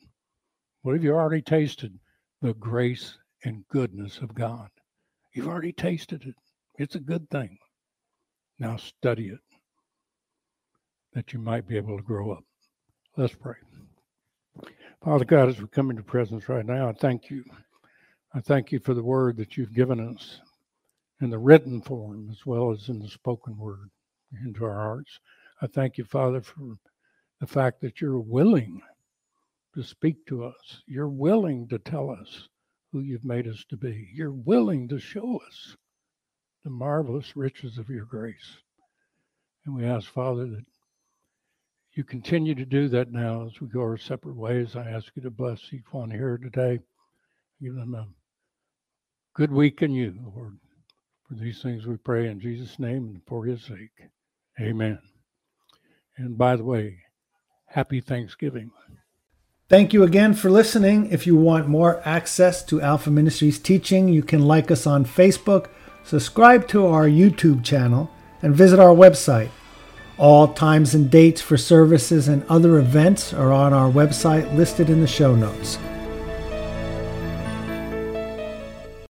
What 0.83 0.93
have 0.93 1.03
you 1.03 1.13
already 1.13 1.41
tasted? 1.41 1.97
The 2.43 2.53
grace 2.53 3.17
and 3.43 3.67
goodness 3.69 4.19
of 4.19 4.35
God. 4.35 4.69
You've 5.33 5.47
already 5.47 5.73
tasted 5.73 6.25
it. 6.27 6.35
It's 6.77 6.95
a 6.95 6.99
good 6.99 7.27
thing. 7.31 7.57
Now 8.59 8.77
study 8.77 9.29
it 9.29 9.39
that 11.13 11.33
you 11.33 11.39
might 11.39 11.67
be 11.67 11.75
able 11.75 11.97
to 11.97 12.03
grow 12.03 12.33
up. 12.33 12.43
Let's 13.17 13.33
pray. 13.33 13.55
Father 15.03 15.25
God, 15.25 15.49
as 15.49 15.59
we 15.59 15.67
come 15.69 15.89
into 15.89 16.03
presence 16.03 16.47
right 16.47 16.65
now, 16.65 16.87
I 16.87 16.93
thank 16.93 17.31
you. 17.31 17.43
I 18.35 18.41
thank 18.41 18.71
you 18.71 18.79
for 18.79 18.93
the 18.93 19.03
word 19.03 19.37
that 19.37 19.57
you've 19.57 19.73
given 19.73 19.99
us 19.99 20.39
in 21.21 21.29
the 21.29 21.39
written 21.39 21.81
form 21.81 22.29
as 22.31 22.45
well 22.45 22.71
as 22.71 22.89
in 22.89 22.99
the 22.99 23.07
spoken 23.07 23.57
word 23.57 23.89
into 24.45 24.65
our 24.65 24.75
hearts. 24.75 25.19
I 25.61 25.67
thank 25.67 25.97
you, 25.97 26.03
Father, 26.03 26.41
for 26.41 26.77
the 27.39 27.47
fact 27.47 27.81
that 27.81 28.01
you're 28.01 28.19
willing 28.19 28.81
to 29.75 29.83
speak 29.83 30.25
to 30.27 30.43
us. 30.43 30.81
You're 30.87 31.09
willing 31.09 31.67
to 31.69 31.79
tell 31.79 32.09
us 32.09 32.49
who 32.91 33.01
you've 33.01 33.25
made 33.25 33.47
us 33.47 33.63
to 33.69 33.77
be. 33.77 34.09
You're 34.13 34.31
willing 34.31 34.87
to 34.89 34.99
show 34.99 35.39
us 35.47 35.77
the 36.63 36.69
marvelous 36.69 37.35
riches 37.35 37.77
of 37.77 37.89
your 37.89 38.05
grace. 38.05 38.57
And 39.65 39.75
we 39.75 39.85
ask, 39.85 40.11
Father, 40.11 40.47
that 40.47 40.65
you 41.93 42.03
continue 42.03 42.55
to 42.55 42.65
do 42.65 42.87
that 42.89 43.11
now 43.11 43.45
as 43.45 43.61
we 43.61 43.67
go 43.67 43.81
our 43.81 43.97
separate 43.97 44.35
ways. 44.35 44.75
I 44.75 44.89
ask 44.89 45.11
you 45.15 45.21
to 45.23 45.29
bless 45.29 45.61
each 45.71 45.91
one 45.91 46.09
here 46.09 46.37
today. 46.37 46.79
Give 47.61 47.75
them 47.75 47.95
a 47.95 48.07
good 49.35 49.51
week 49.51 49.81
in 49.81 49.91
you, 49.91 50.15
Lord. 50.35 50.57
For 51.31 51.37
these 51.37 51.61
things 51.61 51.87
we 51.87 51.95
pray 51.95 52.27
in 52.27 52.41
Jesus' 52.41 52.77
name 52.77 53.07
and 53.07 53.21
for 53.25 53.45
his 53.45 53.63
sake. 53.63 54.09
Amen. 54.59 54.99
And 56.17 56.37
by 56.37 56.57
the 56.57 56.65
way, 56.65 56.97
happy 57.67 58.01
Thanksgiving. 58.01 58.71
Thank 59.69 59.93
you 59.93 60.03
again 60.03 60.33
for 60.33 60.51
listening. 60.51 61.09
If 61.09 61.25
you 61.25 61.37
want 61.37 61.69
more 61.69 62.01
access 62.03 62.61
to 62.65 62.81
Alpha 62.81 63.09
Ministries 63.09 63.59
teaching, 63.59 64.09
you 64.09 64.23
can 64.23 64.45
like 64.45 64.71
us 64.71 64.85
on 64.85 65.05
Facebook, 65.05 65.69
subscribe 66.03 66.67
to 66.67 66.85
our 66.87 67.07
YouTube 67.07 67.63
channel, 67.63 68.11
and 68.41 68.53
visit 68.53 68.77
our 68.81 68.93
website. 68.93 69.51
All 70.17 70.49
times 70.49 70.93
and 70.93 71.09
dates 71.09 71.39
for 71.39 71.55
services 71.55 72.27
and 72.27 72.43
other 72.49 72.77
events 72.77 73.33
are 73.33 73.53
on 73.53 73.71
our 73.71 73.89
website 73.89 74.53
listed 74.53 74.89
in 74.89 74.99
the 74.99 75.07
show 75.07 75.33
notes. 75.33 75.77